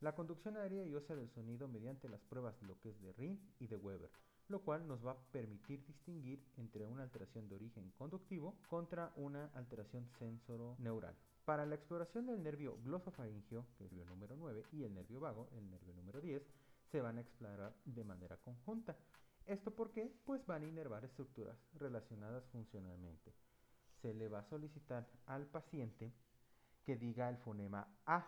La 0.00 0.16
conducción 0.16 0.56
aérea 0.56 0.84
y 0.84 0.96
ósea 0.96 1.14
del 1.14 1.30
sonido 1.30 1.68
mediante 1.68 2.08
las 2.08 2.22
pruebas 2.22 2.60
de 2.60 2.66
lo 2.66 2.76
de 2.82 3.12
Ring 3.12 3.38
y 3.60 3.68
de 3.68 3.76
Weber, 3.76 4.10
lo 4.48 4.62
cual 4.62 4.84
nos 4.88 5.06
va 5.06 5.12
a 5.12 5.22
permitir 5.30 5.86
distinguir 5.86 6.44
entre 6.56 6.88
una 6.88 7.04
alteración 7.04 7.48
de 7.48 7.54
origen 7.54 7.92
conductivo 7.96 8.56
contra 8.68 9.12
una 9.14 9.44
alteración 9.54 10.08
sensoroneural. 10.18 11.14
Para 11.44 11.66
la 11.66 11.74
exploración 11.74 12.26
del 12.26 12.42
nervio 12.42 12.78
glosofaringio, 12.82 13.66
el 13.80 14.06
número 14.06 14.36
9, 14.36 14.64
y 14.72 14.84
el 14.84 14.94
nervio 14.94 15.20
vago, 15.20 15.48
el 15.52 15.68
nervio 15.68 15.94
número 15.94 16.20
10, 16.20 16.42
se 16.90 17.00
van 17.00 17.18
a 17.18 17.22
explorar 17.22 17.74
de 17.84 18.04
manera 18.04 18.36
conjunta. 18.36 18.96
¿Esto 19.46 19.74
por 19.74 19.90
qué? 19.90 20.14
Pues 20.24 20.44
van 20.46 20.62
a 20.62 20.66
inervar 20.66 21.04
estructuras 21.04 21.56
relacionadas 21.74 22.44
funcionalmente. 22.52 23.34
Se 24.02 24.14
le 24.14 24.28
va 24.28 24.40
a 24.40 24.48
solicitar 24.48 25.08
al 25.26 25.46
paciente 25.46 26.12
que 26.84 26.96
diga 26.96 27.28
el 27.28 27.36
fonema 27.38 27.88
A 28.06 28.26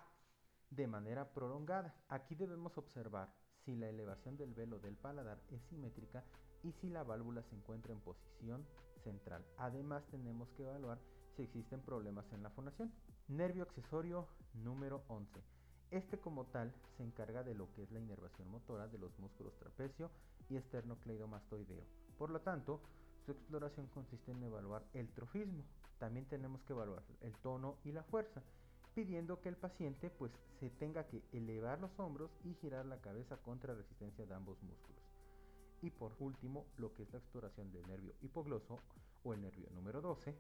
de 0.70 0.86
manera 0.86 1.32
prolongada. 1.32 1.94
Aquí 2.08 2.34
debemos 2.34 2.76
observar 2.78 3.32
si 3.64 3.76
la 3.76 3.88
elevación 3.88 4.36
del 4.36 4.54
velo 4.54 4.78
del 4.78 4.96
paladar 4.96 5.40
es 5.50 5.62
simétrica 5.64 6.24
y 6.62 6.72
si 6.72 6.88
la 6.88 7.04
válvula 7.04 7.42
se 7.42 7.54
encuentra 7.54 7.92
en 7.92 8.00
posición 8.00 8.66
central. 9.04 9.44
Además 9.58 10.04
tenemos 10.10 10.50
que 10.52 10.62
evaluar 10.62 10.98
si 11.36 11.42
existen 11.42 11.80
problemas 11.80 12.24
en 12.32 12.42
la 12.42 12.50
fonación. 12.50 12.92
Nervio 13.28 13.62
accesorio 13.62 14.28
número 14.54 15.04
11. 15.08 15.42
Este 15.90 16.18
como 16.18 16.46
tal 16.46 16.72
se 16.96 17.02
encarga 17.02 17.42
de 17.42 17.54
lo 17.54 17.70
que 17.72 17.82
es 17.82 17.90
la 17.90 18.00
inervación 18.00 18.48
motora 18.48 18.88
de 18.88 18.98
los 18.98 19.18
músculos 19.18 19.56
trapecio 19.58 20.10
y 20.48 20.56
esternocleidomastoideo. 20.56 21.84
Por 22.18 22.30
lo 22.30 22.40
tanto, 22.40 22.80
su 23.24 23.32
exploración 23.32 23.86
consiste 23.88 24.32
en 24.32 24.42
evaluar 24.42 24.84
el 24.94 25.08
trofismo. 25.12 25.64
También 25.98 26.26
tenemos 26.26 26.62
que 26.64 26.72
evaluar 26.72 27.04
el 27.20 27.36
tono 27.36 27.76
y 27.84 27.92
la 27.92 28.02
fuerza, 28.04 28.42
pidiendo 28.94 29.40
que 29.40 29.48
el 29.48 29.56
paciente 29.56 30.10
pues 30.10 30.32
se 30.60 30.70
tenga 30.70 31.06
que 31.06 31.22
elevar 31.32 31.80
los 31.80 31.98
hombros 31.98 32.30
y 32.44 32.54
girar 32.54 32.86
la 32.86 33.00
cabeza 33.00 33.36
contra 33.36 33.74
resistencia 33.74 34.26
de 34.26 34.34
ambos 34.34 34.62
músculos. 34.62 35.02
Y 35.82 35.90
por 35.90 36.14
último, 36.20 36.66
lo 36.78 36.94
que 36.94 37.02
es 37.02 37.12
la 37.12 37.18
exploración 37.18 37.72
del 37.72 37.86
nervio 37.86 38.14
hipogloso 38.22 38.80
o 39.24 39.34
el 39.34 39.42
nervio 39.42 39.68
número 39.70 40.00
12. 40.00 40.34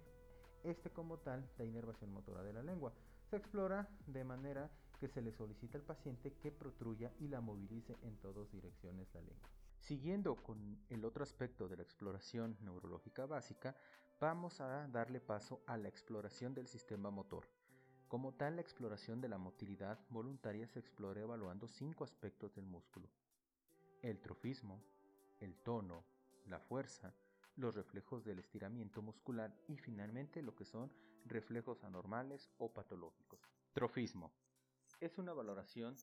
Este 0.62 0.90
como 0.90 1.18
tal 1.18 1.48
da 1.58 1.64
inervación 1.64 2.12
motora 2.12 2.42
de 2.42 2.52
la 2.52 2.62
lengua. 2.62 2.92
Se 3.28 3.36
explora 3.36 3.88
de 4.06 4.24
manera 4.24 4.70
que 5.00 5.08
se 5.08 5.20
le 5.20 5.32
solicita 5.32 5.76
al 5.76 5.84
paciente 5.84 6.34
que 6.34 6.52
protruya 6.52 7.12
y 7.18 7.28
la 7.28 7.40
movilice 7.40 7.96
en 8.02 8.16
todas 8.18 8.50
direcciones 8.52 9.12
la 9.14 9.20
lengua. 9.22 9.48
Siguiendo 9.80 10.36
con 10.36 10.78
el 10.90 11.04
otro 11.04 11.24
aspecto 11.24 11.68
de 11.68 11.76
la 11.76 11.82
exploración 11.82 12.56
neurológica 12.60 13.26
básica, 13.26 13.74
vamos 14.20 14.60
a 14.60 14.86
darle 14.86 15.20
paso 15.20 15.64
a 15.66 15.76
la 15.76 15.88
exploración 15.88 16.54
del 16.54 16.68
sistema 16.68 17.10
motor. 17.10 17.48
Como 18.06 18.34
tal, 18.34 18.56
la 18.56 18.62
exploración 18.62 19.20
de 19.20 19.28
la 19.28 19.38
motilidad 19.38 19.98
voluntaria 20.10 20.68
se 20.68 20.78
explora 20.78 21.22
evaluando 21.22 21.66
cinco 21.66 22.04
aspectos 22.04 22.54
del 22.54 22.66
músculo. 22.66 23.08
El 24.02 24.20
trofismo, 24.20 24.80
el 25.40 25.56
tono, 25.56 26.04
la 26.46 26.60
fuerza, 26.60 27.12
los 27.56 27.74
reflejos 27.74 28.24
del 28.24 28.38
estiramiento 28.38 29.02
muscular 29.02 29.54
y 29.68 29.76
finalmente 29.76 30.42
lo 30.42 30.54
que 30.54 30.64
son 30.64 30.92
reflejos 31.24 31.84
anormales 31.84 32.50
o 32.58 32.72
patológicos. 32.72 33.40
Trofismo. 33.72 34.32
Es 35.00 35.18
una 35.18 35.32
valoración 35.32 35.96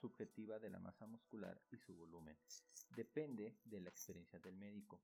subjetiva 0.00 0.58
de 0.58 0.70
la 0.70 0.78
masa 0.78 1.06
muscular 1.06 1.60
y 1.70 1.78
su 1.78 1.94
volumen. 1.94 2.36
Depende 2.90 3.58
de 3.64 3.80
la 3.80 3.88
experiencia 3.88 4.38
del 4.38 4.56
médico, 4.56 5.00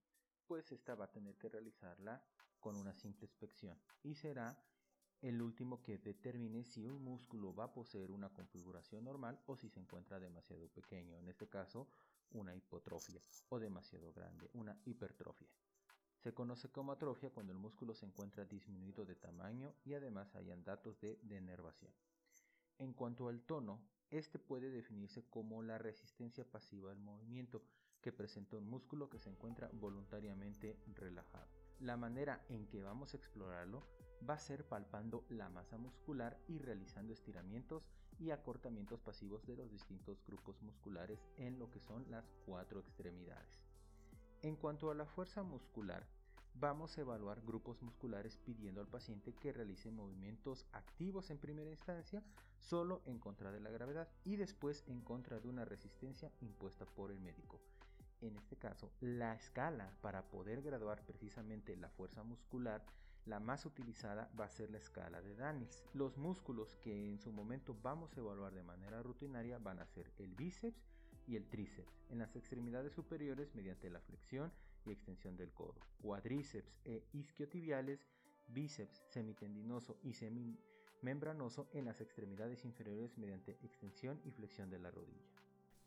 pues 0.46 0.70
esta 0.72 0.94
va 0.94 1.06
a 1.06 1.10
tener 1.10 1.36
que 1.36 1.48
realizarla 1.48 2.22
con 2.60 2.76
una 2.76 2.94
simple 2.94 3.26
inspección 3.26 3.78
y 4.02 4.14
será 4.14 4.58
el 5.20 5.42
último 5.42 5.82
que 5.82 5.98
determine 5.98 6.64
si 6.64 6.86
un 6.86 7.02
músculo 7.02 7.54
va 7.54 7.64
a 7.64 7.72
poseer 7.72 8.10
una 8.10 8.28
configuración 8.30 9.04
normal 9.04 9.40
o 9.46 9.56
si 9.56 9.68
se 9.68 9.80
encuentra 9.80 10.20
demasiado 10.20 10.68
pequeño, 10.68 11.18
en 11.18 11.28
este 11.28 11.48
caso 11.48 11.88
una 12.30 12.54
hipotrofia, 12.54 13.22
o 13.48 13.58
demasiado 13.58 14.12
grande, 14.12 14.50
una 14.52 14.78
hipertrofia. 14.84 15.48
Se 16.28 16.34
conoce 16.34 16.68
como 16.68 16.92
atrofia 16.92 17.30
cuando 17.30 17.54
el 17.54 17.58
músculo 17.58 17.94
se 17.94 18.04
encuentra 18.04 18.44
disminuido 18.44 19.06
de 19.06 19.14
tamaño 19.14 19.72
y 19.86 19.94
además 19.94 20.34
hayan 20.34 20.62
datos 20.62 21.00
de 21.00 21.18
denervación. 21.22 21.90
En 22.76 22.92
cuanto 22.92 23.30
al 23.30 23.40
tono, 23.40 23.80
este 24.10 24.38
puede 24.38 24.70
definirse 24.70 25.24
como 25.30 25.62
la 25.62 25.78
resistencia 25.78 26.44
pasiva 26.44 26.92
al 26.92 26.98
movimiento 26.98 27.62
que 28.02 28.12
presenta 28.12 28.58
un 28.58 28.68
músculo 28.68 29.08
que 29.08 29.18
se 29.18 29.30
encuentra 29.30 29.70
voluntariamente 29.72 30.78
relajado. 30.96 31.48
La 31.80 31.96
manera 31.96 32.44
en 32.50 32.66
que 32.66 32.82
vamos 32.82 33.14
a 33.14 33.16
explorarlo 33.16 33.86
va 34.28 34.34
a 34.34 34.38
ser 34.38 34.68
palpando 34.68 35.24
la 35.30 35.48
masa 35.48 35.78
muscular 35.78 36.38
y 36.46 36.58
realizando 36.58 37.14
estiramientos 37.14 37.88
y 38.18 38.32
acortamientos 38.32 39.00
pasivos 39.00 39.46
de 39.46 39.56
los 39.56 39.70
distintos 39.70 40.22
grupos 40.26 40.60
musculares 40.60 41.26
en 41.38 41.58
lo 41.58 41.70
que 41.70 41.80
son 41.80 42.04
las 42.10 42.30
cuatro 42.44 42.80
extremidades. 42.80 43.64
En 44.42 44.56
cuanto 44.56 44.90
a 44.90 44.94
la 44.94 45.06
fuerza 45.06 45.42
muscular, 45.42 46.06
vamos 46.60 46.98
a 46.98 47.02
evaluar 47.02 47.40
grupos 47.42 47.80
musculares 47.82 48.36
pidiendo 48.38 48.80
al 48.80 48.88
paciente 48.88 49.34
que 49.34 49.52
realice 49.52 49.90
movimientos 49.90 50.66
activos 50.72 51.30
en 51.30 51.38
primera 51.38 51.70
instancia 51.70 52.22
solo 52.58 53.02
en 53.04 53.18
contra 53.18 53.52
de 53.52 53.60
la 53.60 53.70
gravedad 53.70 54.08
y 54.24 54.36
después 54.36 54.82
en 54.86 55.00
contra 55.00 55.38
de 55.38 55.48
una 55.48 55.64
resistencia 55.64 56.32
impuesta 56.40 56.84
por 56.84 57.10
el 57.12 57.20
médico. 57.20 57.60
En 58.20 58.36
este 58.36 58.56
caso, 58.56 58.90
la 59.00 59.34
escala 59.34 59.92
para 60.00 60.22
poder 60.22 60.62
graduar 60.62 61.04
precisamente 61.06 61.76
la 61.76 61.88
fuerza 61.88 62.24
muscular, 62.24 62.84
la 63.26 63.38
más 63.38 63.64
utilizada 63.64 64.28
va 64.38 64.46
a 64.46 64.50
ser 64.50 64.70
la 64.70 64.78
escala 64.78 65.22
de 65.22 65.36
Daniels. 65.36 65.84
Los 65.94 66.16
músculos 66.16 66.74
que 66.76 67.08
en 67.08 67.20
su 67.20 67.30
momento 67.30 67.76
vamos 67.82 68.16
a 68.16 68.20
evaluar 68.20 68.54
de 68.54 68.64
manera 68.64 69.02
rutinaria 69.02 69.58
van 69.58 69.78
a 69.78 69.86
ser 69.86 70.10
el 70.18 70.34
bíceps 70.34 70.82
y 71.28 71.36
el 71.36 71.46
tríceps 71.46 71.92
en 72.08 72.18
las 72.18 72.34
extremidades 72.34 72.94
superiores 72.94 73.54
mediante 73.54 73.90
la 73.90 74.00
flexión 74.00 74.50
y 74.84 74.90
extensión 74.90 75.36
del 75.36 75.52
codo, 75.52 75.80
cuadríceps 76.00 76.78
e 76.84 77.06
isquiotibiales, 77.12 78.00
bíceps 78.48 79.02
semitendinoso 79.08 79.98
y 80.02 80.14
semimembranoso 80.14 81.68
en 81.72 81.84
las 81.84 82.00
extremidades 82.00 82.64
inferiores 82.64 83.16
mediante 83.18 83.52
extensión 83.62 84.20
y 84.24 84.30
flexión 84.30 84.70
de 84.70 84.78
la 84.78 84.90
rodilla. 84.90 85.26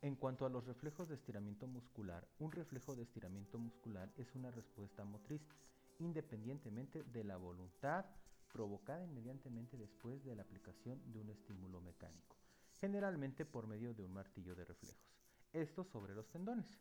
En 0.02 0.16
cuanto 0.16 0.46
a 0.46 0.50
los 0.50 0.66
reflejos 0.66 1.10
de 1.10 1.16
estiramiento 1.16 1.68
muscular, 1.68 2.28
un 2.40 2.52
reflejo 2.52 2.96
de 2.96 3.04
estiramiento 3.04 3.60
muscular 3.60 4.12
es 4.18 4.34
una 4.34 4.50
respuesta 4.50 5.04
motriz 5.04 5.42
independientemente 6.00 7.04
de 7.04 7.24
la 7.24 7.38
voluntad 7.38 8.06
provocada 8.52 9.04
inmediatamente 9.04 9.78
después 9.78 10.24
de 10.24 10.36
la 10.36 10.42
aplicación 10.42 11.00
de 11.12 11.20
un 11.20 11.30
estímulo 11.30 11.82
mecánico, 11.82 12.36
generalmente 12.80 13.46
por 13.46 13.68
medio 13.68 13.94
de 13.94 14.04
un 14.04 14.14
martillo 14.14 14.56
de 14.56 14.66
reflejos. 14.66 14.98
Esto 15.54 15.84
sobre 15.84 16.16
los 16.16 16.28
tendones. 16.30 16.80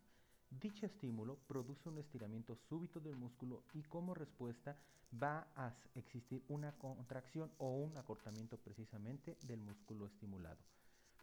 Dicho 0.51 0.85
estímulo 0.85 1.39
produce 1.47 1.89
un 1.89 1.99
estiramiento 1.99 2.57
súbito 2.57 2.99
del 2.99 3.15
músculo 3.15 3.63
y 3.73 3.83
como 3.85 4.15
respuesta 4.15 4.77
va 5.23 5.47
a 5.55 5.73
existir 5.95 6.45
una 6.49 6.73
contracción 6.73 7.53
o 7.59 7.77
un 7.77 7.97
acortamiento 7.97 8.59
precisamente 8.59 9.39
del 9.43 9.61
músculo 9.61 10.07
estimulado. 10.07 10.59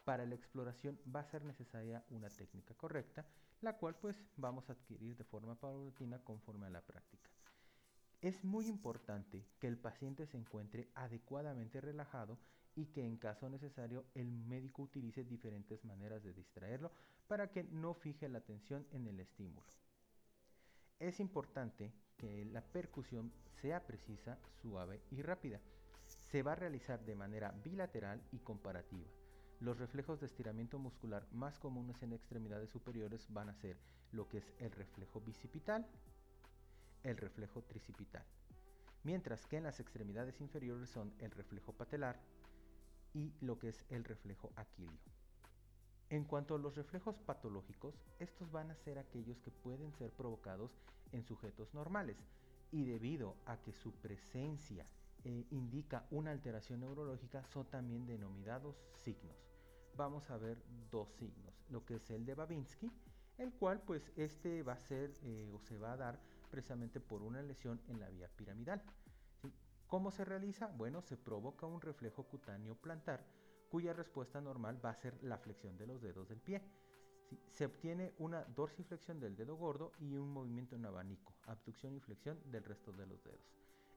Para 0.06 0.26
la 0.26 0.36
exploración 0.36 0.98
va 1.14 1.20
a 1.20 1.30
ser 1.30 1.44
necesaria 1.44 2.06
una 2.10 2.30
técnica 2.30 2.74
correcta, 2.76 3.26
la 3.60 3.78
cual 3.78 3.96
pues 3.96 4.18
vamos 4.38 4.70
a 4.70 4.74
adquirir 4.74 5.18
de 5.18 5.26
forma 5.26 5.56
paulatina 5.56 6.24
conforme 6.24 6.68
a 6.68 6.70
la 6.70 6.82
práctica. 6.82 7.30
Es 8.22 8.46
muy 8.46 8.68
importante 8.68 9.46
que 9.60 9.68
el 9.68 9.78
paciente 9.78 10.26
se 10.26 10.38
encuentre 10.38 10.90
adecuadamente 10.96 11.82
relajado 11.82 12.40
y 12.78 12.86
que 12.86 13.04
en 13.04 13.18
caso 13.18 13.50
necesario 13.50 14.06
el 14.14 14.32
médico 14.32 14.84
utilice 14.84 15.24
diferentes 15.24 15.84
maneras 15.84 16.24
de 16.24 16.32
distraerlo 16.32 16.92
para 17.28 17.50
que 17.50 17.64
no 17.64 17.96
fije 17.96 18.30
la 18.30 18.38
atención 18.38 18.86
en 18.92 19.08
el 19.08 19.20
estímulo. 19.20 19.66
Es 21.00 21.20
importante 21.20 21.92
que 22.16 22.46
la 22.46 22.62
percusión 22.62 23.34
sea 23.62 23.86
precisa, 23.86 24.38
suave 24.62 25.02
y 25.10 25.24
rápida. 25.24 25.60
Se 26.06 26.44
va 26.44 26.52
a 26.52 26.56
realizar 26.56 27.04
de 27.04 27.16
manera 27.16 27.52
bilateral 27.64 28.22
y 28.32 28.40
comparativa. 28.40 29.10
Los 29.60 29.80
reflejos 29.80 30.20
de 30.20 30.28
estiramiento 30.28 30.78
muscular 30.78 31.28
más 31.32 31.58
comunes 31.58 32.02
en 32.04 32.14
extremidades 32.14 32.70
superiores 32.70 33.26
van 33.34 33.50
a 33.50 33.56
ser 33.56 33.78
lo 34.12 34.30
que 34.30 34.38
es 34.38 34.54
el 34.60 34.72
reflejo 34.72 35.20
bicipital, 35.20 35.88
el 37.04 37.18
reflejo 37.18 37.64
tricipital, 37.64 38.24
mientras 39.04 39.48
que 39.48 39.58
en 39.58 39.64
las 39.64 39.80
extremidades 39.80 40.40
inferiores 40.42 40.90
son 40.90 41.12
el 41.20 41.32
reflejo 41.32 41.74
patelar, 41.74 42.20
y 43.18 43.34
lo 43.42 43.58
que 43.58 43.70
es 43.70 43.84
el 43.90 44.04
reflejo 44.04 44.52
aquilio. 44.56 45.00
En 46.10 46.24
cuanto 46.24 46.56
a 46.56 46.60
los 46.60 46.76
reflejos 46.76 47.18
patológicos, 47.18 47.96
estos 48.20 48.52
van 48.52 48.70
a 48.70 48.76
ser 48.76 49.00
aquellos 49.00 49.42
que 49.42 49.50
pueden 49.50 49.92
ser 49.94 50.12
provocados 50.12 50.72
en 51.12 51.24
sujetos 51.24 51.74
normales 51.74 52.18
y 52.72 52.86
debido 52.86 53.36
a 53.46 53.58
que 53.58 53.74
su 53.74 53.92
presencia 53.94 54.86
eh, 55.24 55.46
indica 55.50 56.06
una 56.12 56.32
alteración 56.32 56.82
neurológica 56.82 57.44
son 57.46 57.66
también 57.66 58.06
denominados 58.06 58.76
signos. 59.04 59.36
Vamos 59.96 60.30
a 60.30 60.38
ver 60.38 60.62
dos 60.92 61.10
signos, 61.18 61.56
lo 61.70 61.84
que 61.84 61.96
es 61.96 62.10
el 62.12 62.24
de 62.24 62.36
Babinski, 62.36 62.92
el 63.40 63.52
cual 63.54 63.82
pues 63.82 64.12
este 64.16 64.62
va 64.62 64.74
a 64.74 64.80
ser 64.80 65.12
eh, 65.24 65.52
o 65.52 65.60
se 65.60 65.78
va 65.78 65.94
a 65.94 65.98
dar 65.98 66.20
precisamente 66.52 67.00
por 67.00 67.24
una 67.24 67.42
lesión 67.42 67.82
en 67.88 68.00
la 68.00 68.10
vía 68.10 68.30
piramidal. 68.36 68.82
¿Cómo 69.88 70.12
se 70.12 70.26
realiza? 70.26 70.68
Bueno, 70.68 71.02
se 71.02 71.16
provoca 71.16 71.66
un 71.66 71.80
reflejo 71.80 72.24
cutáneo 72.24 72.76
plantar 72.76 73.26
cuya 73.70 73.94
respuesta 73.94 74.42
normal 74.42 74.84
va 74.84 74.90
a 74.90 74.96
ser 74.96 75.22
la 75.24 75.38
flexión 75.38 75.78
de 75.78 75.88
los 75.88 76.02
dedos 76.02 76.28
del 76.28 76.42
pie. 76.42 76.62
Se 77.52 77.66
obtiene 77.66 78.14
una 78.20 78.44
dorsiflexión 78.44 79.20
del 79.20 79.36
dedo 79.36 79.56
gordo 79.56 79.94
y 80.00 80.16
un 80.16 80.32
movimiento 80.32 80.76
en 80.76 80.86
abanico, 80.86 81.34
abducción 81.46 81.96
y 81.96 82.00
flexión 82.00 82.40
del 82.52 82.64
resto 82.64 82.92
de 82.92 83.06
los 83.06 83.24
dedos. 83.24 83.54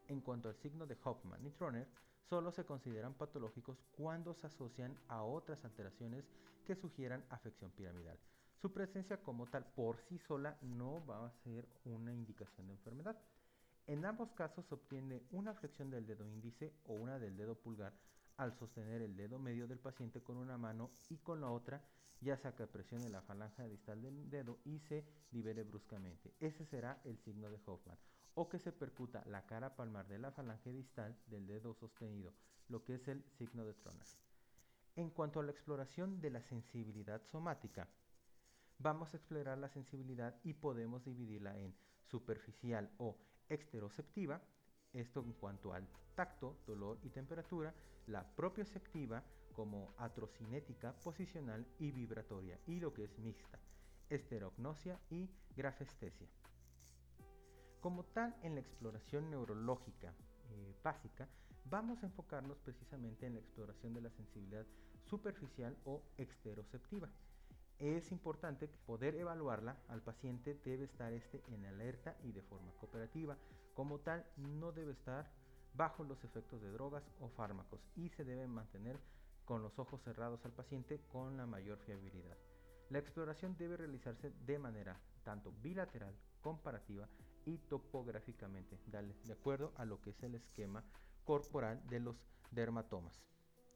En 0.08 0.20
cuanto 0.20 0.48
al 0.48 0.56
signo 0.56 0.86
de 0.86 0.98
Hoffman 1.04 1.44
y 1.44 1.50
Troner, 1.50 1.88
solo 2.28 2.52
se 2.52 2.64
consideran 2.64 3.14
patológicos 3.14 3.82
cuando 3.96 4.34
se 4.34 4.46
asocian 4.46 4.96
a 5.08 5.22
otras 5.22 5.64
alteraciones 5.64 6.24
que 6.64 6.76
sugieran 6.76 7.24
afección 7.30 7.70
piramidal. 7.72 8.18
Su 8.60 8.72
presencia 8.72 9.22
como 9.22 9.46
tal 9.46 9.64
por 9.64 9.98
sí 9.98 10.18
sola 10.18 10.56
no 10.62 11.04
va 11.06 11.26
a 11.26 11.30
ser 11.30 11.66
una 11.84 12.12
indicación 12.12 12.66
de 12.66 12.74
enfermedad. 12.74 13.16
En 13.86 14.04
ambos 14.04 14.32
casos 14.32 14.66
se 14.66 14.74
obtiene 14.74 15.22
una 15.30 15.54
flexión 15.54 15.90
del 15.90 16.06
dedo 16.06 16.26
índice 16.26 16.74
o 16.84 16.94
una 16.94 17.18
del 17.18 17.36
dedo 17.36 17.56
pulgar 17.56 17.92
al 18.36 18.54
sostener 18.54 19.02
el 19.02 19.16
dedo 19.16 19.38
medio 19.38 19.66
del 19.66 19.78
paciente 19.78 20.22
con 20.22 20.36
una 20.36 20.56
mano 20.56 20.90
y 21.08 21.18
con 21.18 21.40
la 21.40 21.50
otra 21.50 21.82
ya 22.20 22.36
sea 22.36 22.54
que 22.54 22.66
presione 22.66 23.08
la 23.08 23.22
falange 23.22 23.68
distal 23.68 24.02
del 24.02 24.28
dedo 24.28 24.58
y 24.64 24.78
se 24.80 25.04
libere 25.30 25.64
bruscamente. 25.64 26.34
Ese 26.38 26.66
será 26.66 27.00
el 27.04 27.18
signo 27.18 27.50
de 27.50 27.58
Hoffman. 27.64 27.98
O 28.34 28.48
que 28.48 28.58
se 28.58 28.72
percuta 28.72 29.24
la 29.26 29.44
cara 29.46 29.74
palmar 29.74 30.06
de 30.06 30.18
la 30.18 30.30
falange 30.30 30.72
distal 30.72 31.18
del 31.26 31.46
dedo 31.46 31.74
sostenido, 31.74 32.32
lo 32.68 32.84
que 32.84 32.94
es 32.94 33.08
el 33.08 33.24
signo 33.38 33.64
de 33.64 33.74
Troner. 33.74 34.06
En 34.96 35.10
cuanto 35.10 35.40
a 35.40 35.42
la 35.42 35.50
exploración 35.50 36.20
de 36.20 36.30
la 36.30 36.42
sensibilidad 36.42 37.22
somática, 37.24 37.88
vamos 38.78 39.12
a 39.12 39.16
explorar 39.16 39.58
la 39.58 39.68
sensibilidad 39.68 40.38
y 40.44 40.54
podemos 40.54 41.04
dividirla 41.04 41.58
en 41.58 41.74
superficial 42.04 42.90
o 42.98 43.18
exteroceptiva, 43.50 44.40
esto 44.92 45.20
en 45.20 45.32
cuanto 45.34 45.72
al 45.74 45.86
tacto, 46.14 46.56
dolor 46.66 46.98
y 47.02 47.10
temperatura, 47.10 47.74
la 48.06 48.24
propioceptiva 48.34 49.22
como 49.52 49.94
atrocinética, 49.98 50.92
posicional 50.92 51.66
y 51.78 51.90
vibratoria, 51.90 52.58
y 52.66 52.80
lo 52.80 52.92
que 52.92 53.04
es 53.04 53.18
mixta. 53.18 53.58
esterognosia 54.08 54.98
y 55.08 55.30
grafestesia. 55.54 56.26
Como 57.80 58.04
tal, 58.06 58.34
en 58.42 58.54
la 58.54 58.60
exploración 58.60 59.30
neurológica 59.30 60.12
eh, 60.50 60.74
básica, 60.82 61.28
vamos 61.64 62.02
a 62.02 62.06
enfocarnos 62.06 62.58
precisamente 62.58 63.26
en 63.26 63.34
la 63.34 63.40
exploración 63.40 63.94
de 63.94 64.00
la 64.00 64.10
sensibilidad 64.10 64.66
superficial 65.04 65.76
o 65.84 66.02
exteroceptiva. 66.18 67.08
Es 67.80 68.12
importante 68.12 68.68
poder 68.68 69.14
evaluarla, 69.14 69.74
al 69.88 70.02
paciente 70.02 70.54
debe 70.66 70.84
estar 70.84 71.14
este 71.14 71.42
en 71.48 71.64
alerta 71.64 72.14
y 72.22 72.32
de 72.32 72.42
forma 72.42 72.72
cooperativa. 72.78 73.38
Como 73.72 74.00
tal, 74.00 74.26
no 74.36 74.70
debe 74.70 74.92
estar 74.92 75.30
bajo 75.72 76.04
los 76.04 76.22
efectos 76.22 76.60
de 76.60 76.70
drogas 76.72 77.02
o 77.20 77.30
fármacos 77.30 77.80
y 77.96 78.10
se 78.10 78.24
debe 78.24 78.46
mantener 78.46 79.00
con 79.46 79.62
los 79.62 79.78
ojos 79.78 80.02
cerrados 80.02 80.44
al 80.44 80.52
paciente 80.52 81.00
con 81.10 81.38
la 81.38 81.46
mayor 81.46 81.78
fiabilidad. 81.78 82.36
La 82.90 82.98
exploración 82.98 83.56
debe 83.56 83.78
realizarse 83.78 84.30
de 84.44 84.58
manera 84.58 85.00
tanto 85.24 85.50
bilateral, 85.62 86.14
comparativa 86.42 87.08
y 87.46 87.56
topográficamente, 87.56 88.78
de 88.88 89.32
acuerdo 89.32 89.72
a 89.76 89.86
lo 89.86 90.02
que 90.02 90.10
es 90.10 90.22
el 90.22 90.34
esquema 90.34 90.84
corporal 91.24 91.80
de 91.88 92.00
los 92.00 92.16
dermatomas. 92.50 93.22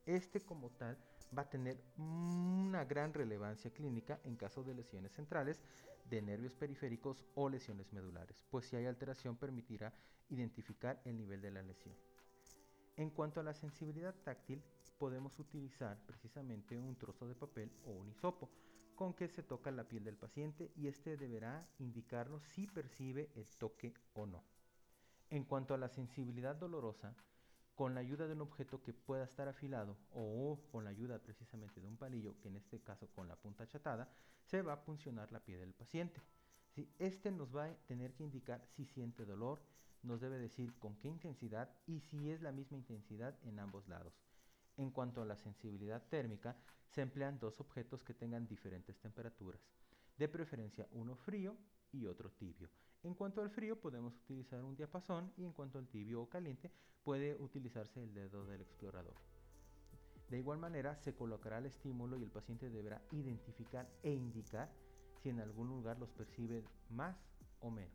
Este 0.04 0.40
como 0.40 0.68
tal 0.72 0.98
va 1.36 1.42
a 1.42 1.50
tener 1.50 1.78
una 1.96 2.84
gran 2.84 3.12
relevancia 3.12 3.72
clínica 3.72 4.20
en 4.24 4.36
caso 4.36 4.62
de 4.62 4.74
lesiones 4.74 5.12
centrales 5.12 5.62
de 6.08 6.22
nervios 6.22 6.54
periféricos 6.54 7.24
o 7.34 7.48
lesiones 7.48 7.92
medulares, 7.92 8.44
pues 8.50 8.66
si 8.66 8.76
hay 8.76 8.86
alteración 8.86 9.36
permitirá 9.36 9.92
identificar 10.28 11.00
el 11.04 11.16
nivel 11.16 11.40
de 11.40 11.50
la 11.50 11.62
lesión. 11.62 11.94
En 12.96 13.10
cuanto 13.10 13.40
a 13.40 13.42
la 13.42 13.54
sensibilidad 13.54 14.14
táctil, 14.22 14.62
podemos 14.98 15.38
utilizar 15.38 15.98
precisamente 16.06 16.78
un 16.78 16.96
trozo 16.96 17.26
de 17.26 17.34
papel 17.34 17.70
o 17.84 17.90
un 17.90 18.08
hisopo 18.08 18.50
con 18.94 19.12
que 19.14 19.28
se 19.28 19.42
toca 19.42 19.70
la 19.70 19.88
piel 19.88 20.04
del 20.04 20.16
paciente 20.16 20.70
y 20.76 20.86
este 20.86 21.16
deberá 21.16 21.68
indicarnos 21.78 22.44
si 22.44 22.66
percibe 22.66 23.30
el 23.34 23.46
toque 23.56 23.92
o 24.12 24.26
no. 24.26 24.44
En 25.30 25.44
cuanto 25.44 25.74
a 25.74 25.78
la 25.78 25.88
sensibilidad 25.88 26.54
dolorosa, 26.54 27.16
con 27.74 27.94
la 27.94 28.00
ayuda 28.00 28.26
de 28.26 28.34
un 28.34 28.42
objeto 28.42 28.82
que 28.82 28.92
pueda 28.92 29.24
estar 29.24 29.48
afilado 29.48 29.96
o 30.12 30.60
con 30.70 30.84
la 30.84 30.90
ayuda 30.90 31.18
precisamente 31.18 31.80
de 31.80 31.88
un 31.88 31.96
palillo, 31.96 32.38
que 32.40 32.48
en 32.48 32.56
este 32.56 32.80
caso 32.80 33.08
con 33.08 33.26
la 33.28 33.36
punta 33.36 33.64
achatada, 33.64 34.08
se 34.44 34.62
va 34.62 34.74
a 34.74 34.84
puncionar 34.84 35.32
la 35.32 35.40
piel 35.40 35.60
del 35.60 35.74
paciente. 35.74 36.20
Este 36.98 37.30
nos 37.30 37.54
va 37.54 37.66
a 37.66 37.74
tener 37.86 38.14
que 38.14 38.24
indicar 38.24 38.64
si 38.66 38.84
siente 38.84 39.24
dolor, 39.24 39.60
nos 40.02 40.20
debe 40.20 40.38
decir 40.38 40.78
con 40.78 40.96
qué 40.96 41.08
intensidad 41.08 41.70
y 41.86 42.00
si 42.00 42.30
es 42.30 42.42
la 42.42 42.52
misma 42.52 42.76
intensidad 42.76 43.36
en 43.42 43.58
ambos 43.58 43.88
lados. 43.88 44.14
En 44.76 44.90
cuanto 44.90 45.22
a 45.22 45.26
la 45.26 45.36
sensibilidad 45.36 46.02
térmica, 46.08 46.56
se 46.88 47.02
emplean 47.02 47.38
dos 47.38 47.60
objetos 47.60 48.04
que 48.04 48.14
tengan 48.14 48.46
diferentes 48.46 48.98
temperaturas, 48.98 49.60
de 50.16 50.28
preferencia 50.28 50.86
uno 50.92 51.16
frío 51.16 51.56
y 51.92 52.06
otro 52.06 52.30
tibio. 52.30 52.68
En 53.04 53.12
cuanto 53.12 53.42
al 53.42 53.50
frío 53.50 53.78
podemos 53.78 54.16
utilizar 54.16 54.64
un 54.64 54.76
diapasón 54.76 55.30
y 55.36 55.44
en 55.44 55.52
cuanto 55.52 55.78
al 55.78 55.86
tibio 55.86 56.22
o 56.22 56.28
caliente 56.28 56.72
puede 57.04 57.36
utilizarse 57.36 58.02
el 58.02 58.14
dedo 58.14 58.46
del 58.46 58.62
explorador. 58.62 59.14
De 60.30 60.38
igual 60.38 60.58
manera 60.58 60.96
se 60.96 61.14
colocará 61.14 61.58
el 61.58 61.66
estímulo 61.66 62.16
y 62.16 62.22
el 62.22 62.30
paciente 62.30 62.70
deberá 62.70 63.02
identificar 63.12 63.86
e 64.02 64.10
indicar 64.10 64.72
si 65.22 65.28
en 65.28 65.40
algún 65.40 65.68
lugar 65.68 65.98
los 65.98 66.10
percibe 66.12 66.64
más 66.88 67.16
o 67.60 67.70
menos. 67.70 67.94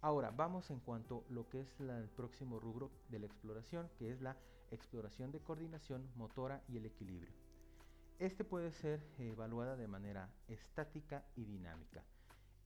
Ahora 0.00 0.30
vamos 0.30 0.70
en 0.70 0.80
cuanto 0.80 1.26
a 1.28 1.32
lo 1.32 1.46
que 1.50 1.60
es 1.60 1.80
el 1.80 2.08
próximo 2.08 2.58
rubro 2.58 2.90
de 3.10 3.18
la 3.18 3.26
exploración, 3.26 3.90
que 3.98 4.10
es 4.10 4.22
la 4.22 4.38
exploración 4.70 5.30
de 5.30 5.40
coordinación 5.40 6.08
motora 6.16 6.62
y 6.68 6.78
el 6.78 6.86
equilibrio. 6.86 7.34
Este 8.18 8.44
puede 8.44 8.72
ser 8.72 9.04
evaluada 9.18 9.76
de 9.76 9.88
manera 9.88 10.32
estática 10.48 11.24
y 11.36 11.44
dinámica. 11.44 12.02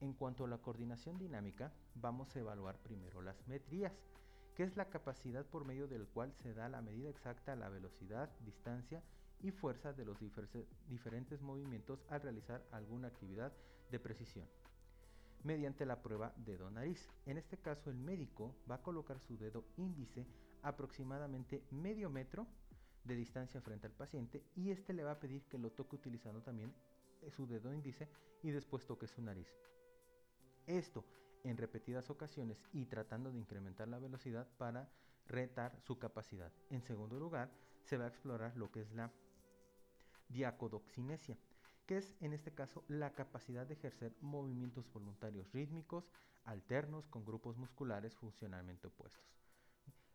En 0.03 0.11
cuanto 0.11 0.43
a 0.43 0.49
la 0.49 0.57
coordinación 0.57 1.17
dinámica, 1.17 1.71
vamos 1.95 2.35
a 2.35 2.39
evaluar 2.39 2.77
primero 2.79 3.21
las 3.21 3.47
metrías, 3.47 3.93
que 4.53 4.63
es 4.63 4.75
la 4.75 4.89
capacidad 4.89 5.45
por 5.45 5.63
medio 5.63 5.87
del 5.87 6.09
cual 6.09 6.33
se 6.33 6.53
da 6.53 6.67
la 6.67 6.81
medida 6.81 7.09
exacta 7.09 7.53
a 7.53 7.55
la 7.55 7.69
velocidad, 7.69 8.29
distancia 8.41 9.01
y 9.41 9.51
fuerza 9.51 9.93
de 9.93 10.03
los 10.03 10.17
diferentes 10.89 11.41
movimientos 11.41 12.05
al 12.09 12.21
realizar 12.21 12.65
alguna 12.73 13.07
actividad 13.07 13.53
de 13.91 13.99
precisión 13.99 14.45
mediante 15.43 15.85
la 15.85 16.01
prueba 16.01 16.33
dedo-nariz. 16.35 17.09
En 17.25 17.37
este 17.37 17.57
caso 17.57 17.89
el 17.89 17.95
médico 17.95 18.57
va 18.69 18.75
a 18.75 18.83
colocar 18.83 19.21
su 19.21 19.37
dedo 19.37 19.63
índice 19.77 20.27
aproximadamente 20.63 21.63
medio 21.71 22.09
metro 22.09 22.45
de 23.05 23.15
distancia 23.15 23.61
frente 23.61 23.87
al 23.87 23.93
paciente 23.93 24.43
y 24.57 24.71
este 24.71 24.91
le 24.91 25.05
va 25.05 25.11
a 25.11 25.19
pedir 25.21 25.43
que 25.43 25.57
lo 25.57 25.71
toque 25.71 25.95
utilizando 25.95 26.41
también 26.41 26.73
su 27.29 27.47
dedo 27.47 27.73
índice 27.73 28.09
y 28.41 28.51
después 28.51 28.85
toque 28.85 29.07
su 29.07 29.21
nariz. 29.21 29.47
Esto 30.67 31.05
en 31.43 31.57
repetidas 31.57 32.09
ocasiones 32.09 32.63
y 32.71 32.85
tratando 32.85 33.31
de 33.31 33.39
incrementar 33.39 33.87
la 33.87 33.99
velocidad 33.99 34.47
para 34.57 34.89
retar 35.27 35.77
su 35.81 35.99
capacidad. 35.99 36.51
En 36.69 36.81
segundo 36.81 37.19
lugar, 37.19 37.51
se 37.83 37.97
va 37.97 38.05
a 38.05 38.09
explorar 38.09 38.55
lo 38.55 38.71
que 38.71 38.81
es 38.81 38.91
la 38.93 39.11
diacodoxinesia, 40.29 41.37
que 41.85 41.97
es 41.97 42.15
en 42.21 42.33
este 42.33 42.53
caso 42.53 42.83
la 42.87 43.13
capacidad 43.13 43.67
de 43.67 43.73
ejercer 43.73 44.15
movimientos 44.21 44.91
voluntarios 44.91 45.51
rítmicos 45.51 46.09
alternos 46.45 47.07
con 47.07 47.25
grupos 47.25 47.57
musculares 47.57 48.15
funcionalmente 48.15 48.87
opuestos. 48.87 49.23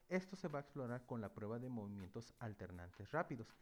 Esto 0.09 0.37
se 0.37 0.49
va 0.49 0.61
a 0.61 0.63
explorar 0.63 1.05
con 1.05 1.21
la 1.21 1.33
prueba 1.33 1.59
de 1.59 1.69
movimientos 1.69 2.33
alternantes 2.39 3.11
rápidos. 3.13 3.55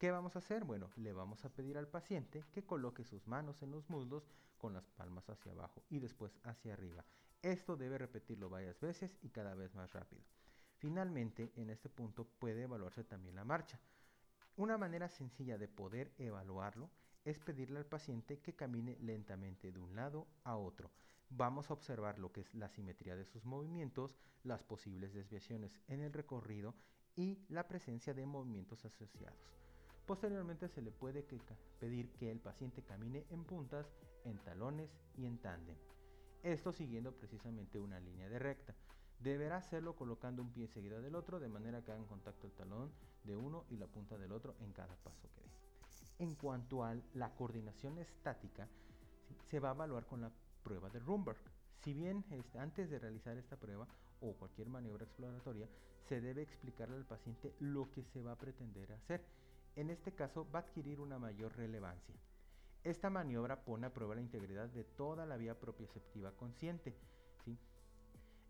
¿Qué 0.00 0.10
vamos 0.10 0.34
a 0.34 0.38
hacer? 0.38 0.64
Bueno, 0.64 0.88
le 0.96 1.12
vamos 1.12 1.44
a 1.44 1.50
pedir 1.50 1.76
al 1.76 1.86
paciente 1.86 2.42
que 2.52 2.64
coloque 2.64 3.04
sus 3.04 3.26
manos 3.26 3.60
en 3.60 3.70
los 3.70 3.90
muslos 3.90 4.26
con 4.56 4.72
las 4.72 4.88
palmas 4.88 5.28
hacia 5.28 5.52
abajo 5.52 5.82
y 5.90 5.98
después 5.98 6.38
hacia 6.42 6.72
arriba. 6.72 7.04
Esto 7.42 7.76
debe 7.76 7.98
repetirlo 7.98 8.48
varias 8.48 8.80
veces 8.80 9.18
y 9.20 9.28
cada 9.28 9.54
vez 9.54 9.74
más 9.74 9.92
rápido. 9.92 10.22
Finalmente, 10.78 11.52
en 11.54 11.68
este 11.68 11.90
punto 11.90 12.24
puede 12.24 12.62
evaluarse 12.62 13.04
también 13.04 13.34
la 13.34 13.44
marcha. 13.44 13.78
Una 14.56 14.78
manera 14.78 15.10
sencilla 15.10 15.58
de 15.58 15.68
poder 15.68 16.14
evaluarlo 16.16 16.88
es 17.26 17.38
pedirle 17.38 17.80
al 17.80 17.84
paciente 17.84 18.38
que 18.40 18.56
camine 18.56 18.96
lentamente 19.02 19.70
de 19.70 19.80
un 19.80 19.94
lado 19.94 20.26
a 20.44 20.56
otro. 20.56 20.90
Vamos 21.28 21.68
a 21.68 21.74
observar 21.74 22.18
lo 22.18 22.32
que 22.32 22.40
es 22.40 22.54
la 22.54 22.70
simetría 22.70 23.16
de 23.16 23.26
sus 23.26 23.44
movimientos, 23.44 24.16
las 24.44 24.62
posibles 24.62 25.12
desviaciones 25.12 25.78
en 25.88 26.00
el 26.00 26.14
recorrido 26.14 26.74
y 27.16 27.44
la 27.50 27.68
presencia 27.68 28.14
de 28.14 28.24
movimientos 28.24 28.86
asociados. 28.86 29.60
Posteriormente 30.10 30.66
se 30.66 30.82
le 30.82 30.90
puede 30.90 31.24
pedir 31.78 32.10
que 32.14 32.32
el 32.32 32.40
paciente 32.40 32.82
camine 32.82 33.24
en 33.30 33.44
puntas, 33.44 33.86
en 34.24 34.38
talones 34.38 34.90
y 35.16 35.24
en 35.24 35.38
tándem. 35.38 35.76
Esto 36.42 36.72
siguiendo 36.72 37.12
precisamente 37.12 37.78
una 37.78 38.00
línea 38.00 38.28
de 38.28 38.40
recta. 38.40 38.74
Deberá 39.20 39.58
hacerlo 39.58 39.94
colocando 39.94 40.42
un 40.42 40.50
pie 40.50 40.66
seguido 40.66 41.00
del 41.00 41.14
otro 41.14 41.38
de 41.38 41.48
manera 41.48 41.84
que 41.84 41.92
hagan 41.92 42.06
contacto 42.06 42.48
el 42.48 42.52
talón 42.54 42.90
de 43.22 43.36
uno 43.36 43.66
y 43.70 43.76
la 43.76 43.86
punta 43.86 44.18
del 44.18 44.32
otro 44.32 44.56
en 44.58 44.72
cada 44.72 44.96
paso 44.96 45.28
que 45.32 45.42
dé. 45.42 46.24
En 46.24 46.34
cuanto 46.34 46.82
a 46.82 46.96
la 47.14 47.32
coordinación 47.36 47.96
estática, 47.98 48.66
se 49.48 49.60
va 49.60 49.68
a 49.68 49.74
evaluar 49.74 50.06
con 50.06 50.22
la 50.22 50.32
prueba 50.64 50.90
de 50.90 50.98
Rumberg. 50.98 51.38
Si 51.84 51.94
bien 51.94 52.24
este, 52.30 52.58
antes 52.58 52.90
de 52.90 52.98
realizar 52.98 53.36
esta 53.36 53.54
prueba 53.54 53.86
o 54.20 54.34
cualquier 54.34 54.70
maniobra 54.70 55.04
exploratoria, 55.04 55.68
se 56.08 56.20
debe 56.20 56.42
explicarle 56.42 56.96
al 56.96 57.06
paciente 57.06 57.54
lo 57.60 57.92
que 57.92 58.02
se 58.02 58.22
va 58.22 58.32
a 58.32 58.38
pretender 58.38 58.90
hacer. 58.92 59.24
En 59.76 59.90
este 59.90 60.12
caso 60.12 60.46
va 60.50 60.60
a 60.60 60.62
adquirir 60.62 61.00
una 61.00 61.18
mayor 61.18 61.56
relevancia. 61.56 62.14
Esta 62.82 63.10
maniobra 63.10 63.64
pone 63.64 63.86
a 63.86 63.92
prueba 63.92 64.14
la 64.14 64.20
integridad 64.20 64.68
de 64.68 64.84
toda 64.84 65.26
la 65.26 65.36
vía 65.36 65.58
propioceptiva 65.58 66.32
consciente. 66.32 66.96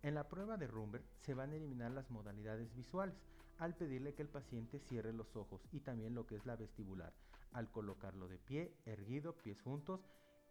En 0.02 0.14
la 0.14 0.28
prueba 0.28 0.56
de 0.56 0.66
Rumberg 0.66 1.04
se 1.18 1.35
van 1.35 1.52
a 1.52 1.56
eliminar 1.56 1.90
las 1.90 2.11
modalidades 2.11 2.74
visuales 2.74 3.14
al 3.59 3.76
pedirle 3.76 4.14
que 4.14 4.22
el 4.22 4.28
paciente 4.28 4.78
cierre 4.78 5.12
los 5.12 5.37
ojos 5.37 5.61
y 5.72 5.80
también 5.80 6.14
lo 6.14 6.26
que 6.26 6.37
es 6.37 6.46
la 6.46 6.56
vestibular, 6.56 7.12
al 7.52 7.70
colocarlo 7.70 8.26
de 8.26 8.38
pie, 8.38 8.74
erguido, 8.87 9.37
pies 9.37 9.61
juntos, 9.61 10.00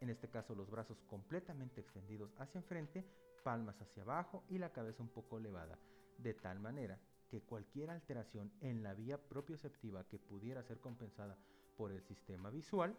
en 0.01 0.09
este 0.09 0.29
caso 0.29 0.53
los 0.53 0.69
brazos 0.69 1.01
completamente 1.07 1.81
extendidos 1.81 2.31
hacia 2.37 2.59
enfrente, 2.59 3.03
palmas 3.43 3.81
hacia 3.81 4.03
abajo 4.03 4.43
y 4.49 4.59
la 4.59 4.71
cabeza 4.71 5.01
un 5.01 5.09
poco 5.09 5.39
elevada, 5.39 5.79
de 6.19 6.35
tal 6.35 6.59
manera 6.59 6.99
que 7.29 7.41
cualquier 7.41 7.89
alteración 7.89 8.51
en 8.61 8.83
la 8.83 8.93
vía 8.93 9.17
propioceptiva 9.17 10.07
que 10.07 10.19
pudiera 10.19 10.63
ser 10.63 10.79
compensada 10.79 11.37
por 11.77 11.91
el 11.91 12.01
sistema 12.03 12.49
visual 12.49 12.97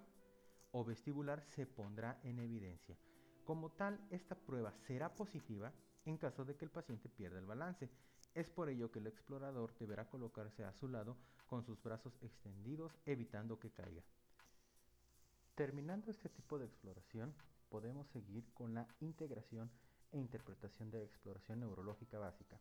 o 0.73 0.85
vestibular 0.85 1.43
se 1.43 1.66
pondrá 1.66 2.21
en 2.23 2.38
evidencia. 2.38 2.97
Como 3.45 3.71
tal, 3.71 4.01
esta 4.11 4.37
prueba 4.37 4.73
será 4.87 5.14
positiva 5.14 5.73
en 6.05 6.16
caso 6.16 6.45
de 6.45 6.57
que 6.57 6.64
el 6.64 6.71
paciente 6.71 7.09
pierda 7.09 7.38
el 7.38 7.47
balance. 7.47 7.90
Es 8.35 8.49
por 8.49 8.69
ello 8.69 8.90
que 8.90 9.01
el 9.01 9.09
explorador 9.09 9.75
deberá 9.79 10.09
colocarse 10.09 10.64
a 10.64 10.73
su 10.73 10.88
lado 10.88 11.16
con 11.47 11.64
sus 11.64 11.83
brazos 11.83 12.16
extendidos 12.23 12.97
evitando 13.07 13.59
que 13.59 13.71
caiga. 13.71 14.03
Terminando 15.57 16.11
este 16.11 16.29
tipo 16.29 16.59
de 16.59 16.66
exploración, 16.66 17.35
podemos 17.69 18.09
seguir 18.09 18.45
con 18.55 18.73
la 18.73 18.87
integración 19.01 19.71
e 20.12 20.19
interpretación 20.19 20.90
de 20.90 20.99
la 20.99 21.05
exploración 21.05 21.61
neurológica 21.61 22.19
básica. 22.19 22.61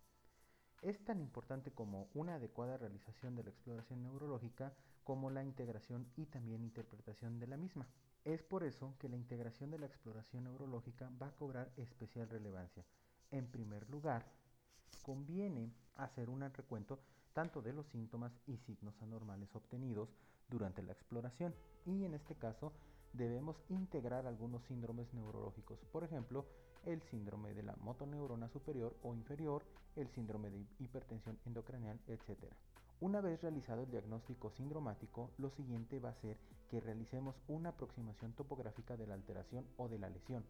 Es 0.81 1.03
tan 1.03 1.19
importante 1.19 1.71
como 1.71 2.09
una 2.13 2.35
adecuada 2.35 2.77
realización 2.77 3.35
de 3.35 3.43
la 3.43 3.49
exploración 3.49 4.01
neurológica 4.01 4.73
como 5.03 5.29
la 5.29 5.43
integración 5.43 6.07
y 6.15 6.25
también 6.25 6.63
interpretación 6.63 7.39
de 7.39 7.47
la 7.47 7.57
misma. 7.57 7.87
Es 8.23 8.43
por 8.43 8.63
eso 8.63 8.95
que 8.97 9.09
la 9.09 9.17
integración 9.17 9.71
de 9.71 9.79
la 9.79 9.87
exploración 9.87 10.45
neurológica 10.45 11.09
va 11.21 11.27
a 11.27 11.35
cobrar 11.35 11.71
especial 11.75 12.29
relevancia. 12.29 12.85
En 13.31 13.47
primer 13.47 13.89
lugar, 13.89 14.25
conviene 15.03 15.73
hacer 15.95 16.29
un 16.29 16.41
recuento 16.41 16.99
tanto 17.33 17.61
de 17.61 17.73
los 17.73 17.87
síntomas 17.87 18.31
y 18.47 18.57
signos 18.57 19.01
anormales 19.01 19.53
obtenidos 19.55 20.09
durante 20.49 20.81
la 20.81 20.93
exploración 20.93 21.53
y 21.85 22.05
en 22.05 22.13
este 22.13 22.35
caso 22.35 22.73
debemos 23.13 23.61
integrar 23.69 24.25
algunos 24.27 24.63
síndromes 24.65 25.13
neurológicos, 25.13 25.79
por 25.91 26.03
ejemplo, 26.03 26.45
el 26.85 27.01
síndrome 27.03 27.53
de 27.53 27.63
la 27.63 27.75
motoneurona 27.77 28.49
superior 28.49 28.95
o 29.03 29.13
inferior, 29.13 29.63
el 29.95 30.09
síndrome 30.09 30.49
de 30.49 30.65
hipertensión 30.79 31.37
endocranial, 31.45 31.99
etc. 32.07 32.51
Una 33.01 33.21
vez 33.21 33.41
realizado 33.41 33.83
el 33.83 33.91
diagnóstico 33.91 34.51
sindromático, 34.51 35.31
lo 35.37 35.49
siguiente 35.51 35.99
va 35.99 36.09
a 36.09 36.21
ser 36.21 36.37
que 36.69 36.81
realicemos 36.81 37.35
una 37.47 37.69
aproximación 37.69 38.33
topográfica 38.33 38.97
de 38.97 39.07
la 39.07 39.13
alteración 39.13 39.65
o 39.77 39.87
de 39.87 39.99
la 39.99 40.09
lesión. 40.09 40.43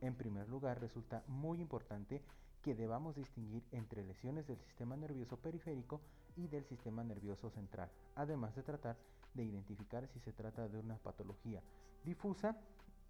En 0.00 0.14
primer 0.14 0.48
lugar, 0.48 0.80
resulta 0.80 1.22
muy 1.28 1.60
importante 1.60 2.20
que 2.62 2.74
debamos 2.74 3.16
distinguir 3.16 3.62
entre 3.72 4.04
lesiones 4.04 4.46
del 4.46 4.58
sistema 4.58 4.96
nervioso 4.96 5.36
periférico 5.36 6.00
y 6.36 6.48
del 6.48 6.64
sistema 6.64 7.04
nervioso 7.04 7.50
central, 7.50 7.90
además 8.14 8.54
de 8.54 8.62
tratar 8.62 8.96
de 9.34 9.44
identificar 9.44 10.08
si 10.08 10.20
se 10.20 10.32
trata 10.32 10.68
de 10.68 10.78
una 10.78 10.96
patología 10.98 11.62
difusa, 12.04 12.56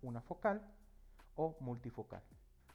una 0.02 0.20
focal 0.20 0.62
o 1.36 1.56
multifocal. 1.60 2.22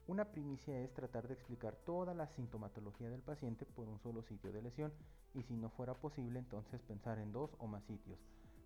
Una 0.08 0.24
primicia 0.24 0.80
es 0.80 0.94
tratar 0.94 1.28
de 1.28 1.34
explicar 1.34 1.76
toda 1.86 2.14
la 2.14 2.28
sintomatología 2.28 3.10
del 3.10 3.22
paciente 3.22 3.66
por 3.66 3.90
un 3.90 4.00
solo 4.00 4.24
sitio 4.24 4.54
de 4.54 4.62
lesión 4.62 4.94
y 5.34 5.44
si 5.44 5.54
no 5.58 5.70
fuera 5.70 5.96
posible 5.96 6.40
entonces 6.40 6.82
pensar 6.82 7.20
en 7.20 7.34
dos 7.34 7.52
o 7.60 7.68
más 7.68 7.84
sitios. 7.84 8.18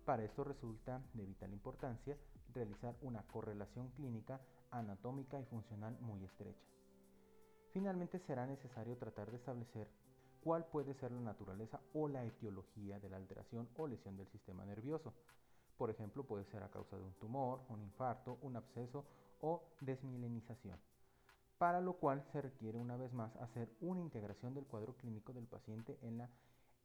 Para 0.04 0.22
esto 0.22 0.44
resulta 0.44 1.02
de 1.14 1.26
vital 1.26 1.52
importancia 1.52 2.16
realizar 2.54 2.94
una 3.02 3.26
correlación 3.26 3.88
clínica 3.90 4.40
anatómica 4.70 5.40
y 5.40 5.44
funcional 5.46 5.98
muy 6.00 6.22
estrecha. 6.24 6.64
Finalmente 7.72 8.20
será 8.20 8.46
necesario 8.46 8.96
tratar 8.96 9.32
de 9.32 9.38
establecer 9.38 9.88
cuál 10.44 10.64
puede 10.66 10.94
ser 10.94 11.10
la 11.10 11.22
naturaleza 11.22 11.80
o 11.92 12.06
la 12.06 12.24
etiología 12.24 13.00
de 13.00 13.08
la 13.08 13.16
alteración 13.16 13.68
o 13.76 13.88
lesión 13.88 14.16
del 14.16 14.28
sistema 14.28 14.64
nervioso. 14.64 15.12
Por 15.76 15.90
ejemplo, 15.90 16.22
puede 16.22 16.44
ser 16.44 16.62
a 16.62 16.70
causa 16.70 16.96
de 16.96 17.02
un 17.02 17.14
tumor, 17.14 17.62
un 17.68 17.82
infarto, 17.82 18.38
un 18.42 18.54
absceso 18.54 19.04
o 19.40 19.64
desmilenización, 19.80 20.78
para 21.62 21.80
lo 21.80 21.92
cual 21.92 22.24
se 22.32 22.42
requiere 22.42 22.76
una 22.76 22.96
vez 22.96 23.12
más 23.12 23.36
hacer 23.36 23.70
una 23.80 24.00
integración 24.00 24.52
del 24.52 24.66
cuadro 24.66 24.96
clínico 24.96 25.32
del 25.32 25.46
paciente 25.46 25.96
en 26.02 26.18
la 26.18 26.28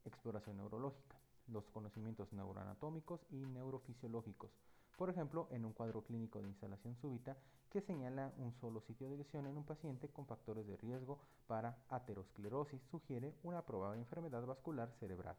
exploración 0.06 0.58
neurológica, 0.58 1.20
los 1.48 1.68
conocimientos 1.72 2.32
neuroanatómicos 2.32 3.20
y 3.32 3.38
neurofisiológicos, 3.38 4.52
por 4.96 5.10
ejemplo, 5.10 5.48
en 5.50 5.66
un 5.66 5.74
cuadro 5.74 6.04
clínico 6.04 6.40
de 6.40 6.50
instalación 6.50 6.96
súbita 7.02 7.36
que 7.72 7.82
señala 7.82 8.32
un 8.38 8.54
solo 8.62 8.80
sitio 8.82 9.10
de 9.10 9.18
lesión 9.18 9.48
en 9.48 9.58
un 9.58 9.66
paciente 9.66 10.10
con 10.10 10.28
factores 10.28 10.68
de 10.68 10.78
riesgo 10.78 11.18
para 11.48 11.76
aterosclerosis, 11.90 12.80
sugiere 12.92 13.34
una 13.42 13.64
probable 13.64 14.00
enfermedad 14.00 14.46
vascular 14.46 14.92
cerebral. 15.00 15.38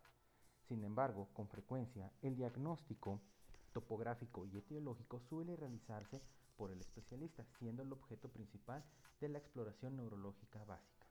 Sin 0.67 0.83
embargo, 0.83 1.29
con 1.33 1.47
frecuencia, 1.47 2.11
el 2.23 2.35
diagnóstico 2.35 3.21
topográfico 3.73 4.47
y 4.47 4.59
etiológico 4.59 5.21
suele 5.29 5.55
realizarse 5.55 6.21
por 6.59 6.71
el 6.71 6.81
especialista, 6.81 7.47
siendo 7.59 7.83
el 7.83 7.93
objeto 7.93 8.29
principal 8.29 8.85
de 9.21 9.31
la 9.31 9.39
exploración 9.39 9.97
neurológica 9.97 10.63
básica. 10.65 11.07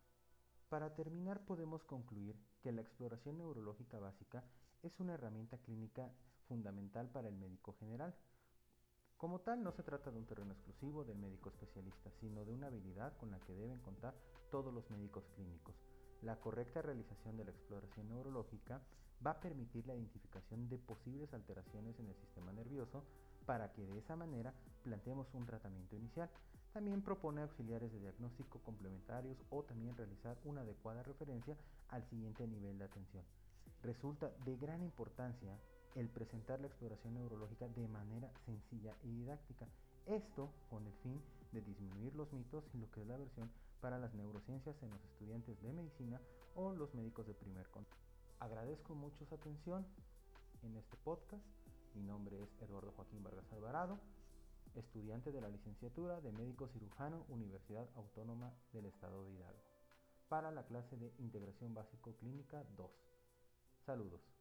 Para 0.70 0.94
terminar, 0.94 1.44
podemos 1.46 1.84
concluir 1.86 2.36
que 2.62 2.72
la 2.72 2.82
exploración 2.82 3.40
neurológica 3.40 3.98
básica 3.98 4.44
es 4.84 5.00
una 5.00 5.16
herramienta 5.16 5.58
clínica 5.58 6.12
fundamental 6.48 7.10
para 7.10 7.30
el 7.30 7.36
médico 7.36 7.74
general, 7.80 8.14
como 9.18 9.40
tal, 9.40 9.64
no 9.64 9.72
se 9.72 9.82
trata 9.82 10.12
de 10.12 10.20
un 10.20 10.28
terreno 10.28 10.54
exclusivo 10.54 11.04
del 11.04 11.18
médico 11.18 11.50
especialista, 11.50 12.12
sino 12.20 12.46
de 12.46 12.54
una 12.54 12.68
habilidad 12.68 13.18
con 13.18 13.32
la 13.32 13.40
que 13.40 13.54
deben 13.56 13.80
contar 13.80 14.14
todos 14.52 14.72
los 14.72 14.88
médicos 14.92 15.24
clínicos. 15.36 15.74
La 16.22 16.40
correcta 16.40 16.84
realización 16.84 17.36
de 17.36 17.46
la 17.46 17.50
exploración 17.50 18.10
neurológica 18.10 18.80
va 19.26 19.32
a 19.32 19.40
permitir 19.40 19.88
la 19.88 19.96
identificación 19.96 20.70
de 20.70 20.78
posibles 20.78 21.34
alteraciones 21.34 22.00
en 22.00 22.10
el 22.10 22.16
sistema 22.16 22.54
nervioso 22.54 23.04
para 23.48 23.72
que 23.72 23.88
de 23.88 23.98
esa 23.98 24.16
manera 24.16 24.54
planteemos 24.84 25.34
un 25.34 25.46
tratamiento 25.46 25.96
inicial. 25.96 26.30
También 26.74 27.02
propone 27.02 27.42
auxiliares 27.42 27.92
de 27.92 28.00
diagnóstico 28.00 28.60
complementarios 28.60 29.38
o 29.50 29.64
también 29.64 29.96
realizar 29.96 30.38
una 30.44 30.62
adecuada 30.62 31.02
referencia 31.02 31.58
al 31.88 32.04
siguiente 32.10 32.46
nivel 32.46 32.78
de 32.78 32.86
atención. 32.86 33.24
Resulta 33.82 34.30
de 34.46 34.58
gran 34.58 34.84
importancia 34.84 35.58
el 35.96 36.10
presentar 36.10 36.60
la 36.60 36.68
exploración 36.68 37.16
neurológica 37.16 37.68
de 37.70 37.88
manera 37.88 38.30
sencilla 38.46 38.94
y 39.04 39.12
didáctica. 39.12 39.66
Esto 40.06 40.52
con 40.70 40.86
el 40.86 40.94
fin 41.02 41.20
de 41.54 41.62
disminuir 41.62 42.14
los 42.16 42.32
mitos 42.34 42.66
y 42.74 42.78
lo 42.78 42.92
que 42.92 43.02
es 43.02 43.08
la 43.08 43.18
versión 43.18 43.50
para 43.80 43.98
las 43.98 44.14
neurociencias 44.14 44.76
en 44.84 44.90
los 44.90 45.04
estudiantes 45.06 45.60
de 45.62 45.74
medicina 45.74 46.20
o 46.56 46.74
los 46.74 46.94
médicos 46.94 47.26
de 47.26 47.34
primer 47.34 47.68
contacto. 47.70 47.98
Agradezco 48.40 48.94
mucho 48.94 49.26
su 49.26 49.34
atención 49.34 49.86
en 50.64 50.76
este 50.76 50.98
podcast. 50.98 51.44
Mi 51.94 52.04
nombre 52.04 52.42
es 52.42 52.50
Eduardo 52.62 52.92
Joaquín 52.92 53.24
Vargas 53.24 53.52
Alvarado, 53.52 54.00
estudiante 54.76 55.32
de 55.32 55.42
la 55.42 55.50
licenciatura 55.50 56.22
de 56.22 56.32
médico 56.32 56.68
cirujano 56.68 57.26
Universidad 57.30 57.90
Autónoma 57.96 58.54
del 58.74 58.86
Estado 58.86 59.24
de 59.24 59.32
Hidalgo, 59.34 59.64
para 60.30 60.52
la 60.52 60.66
clase 60.66 60.98
de 60.98 61.14
Integración 61.20 61.74
Básico 61.74 62.16
Clínica 62.18 62.64
2. 62.76 62.92
Saludos. 63.86 64.37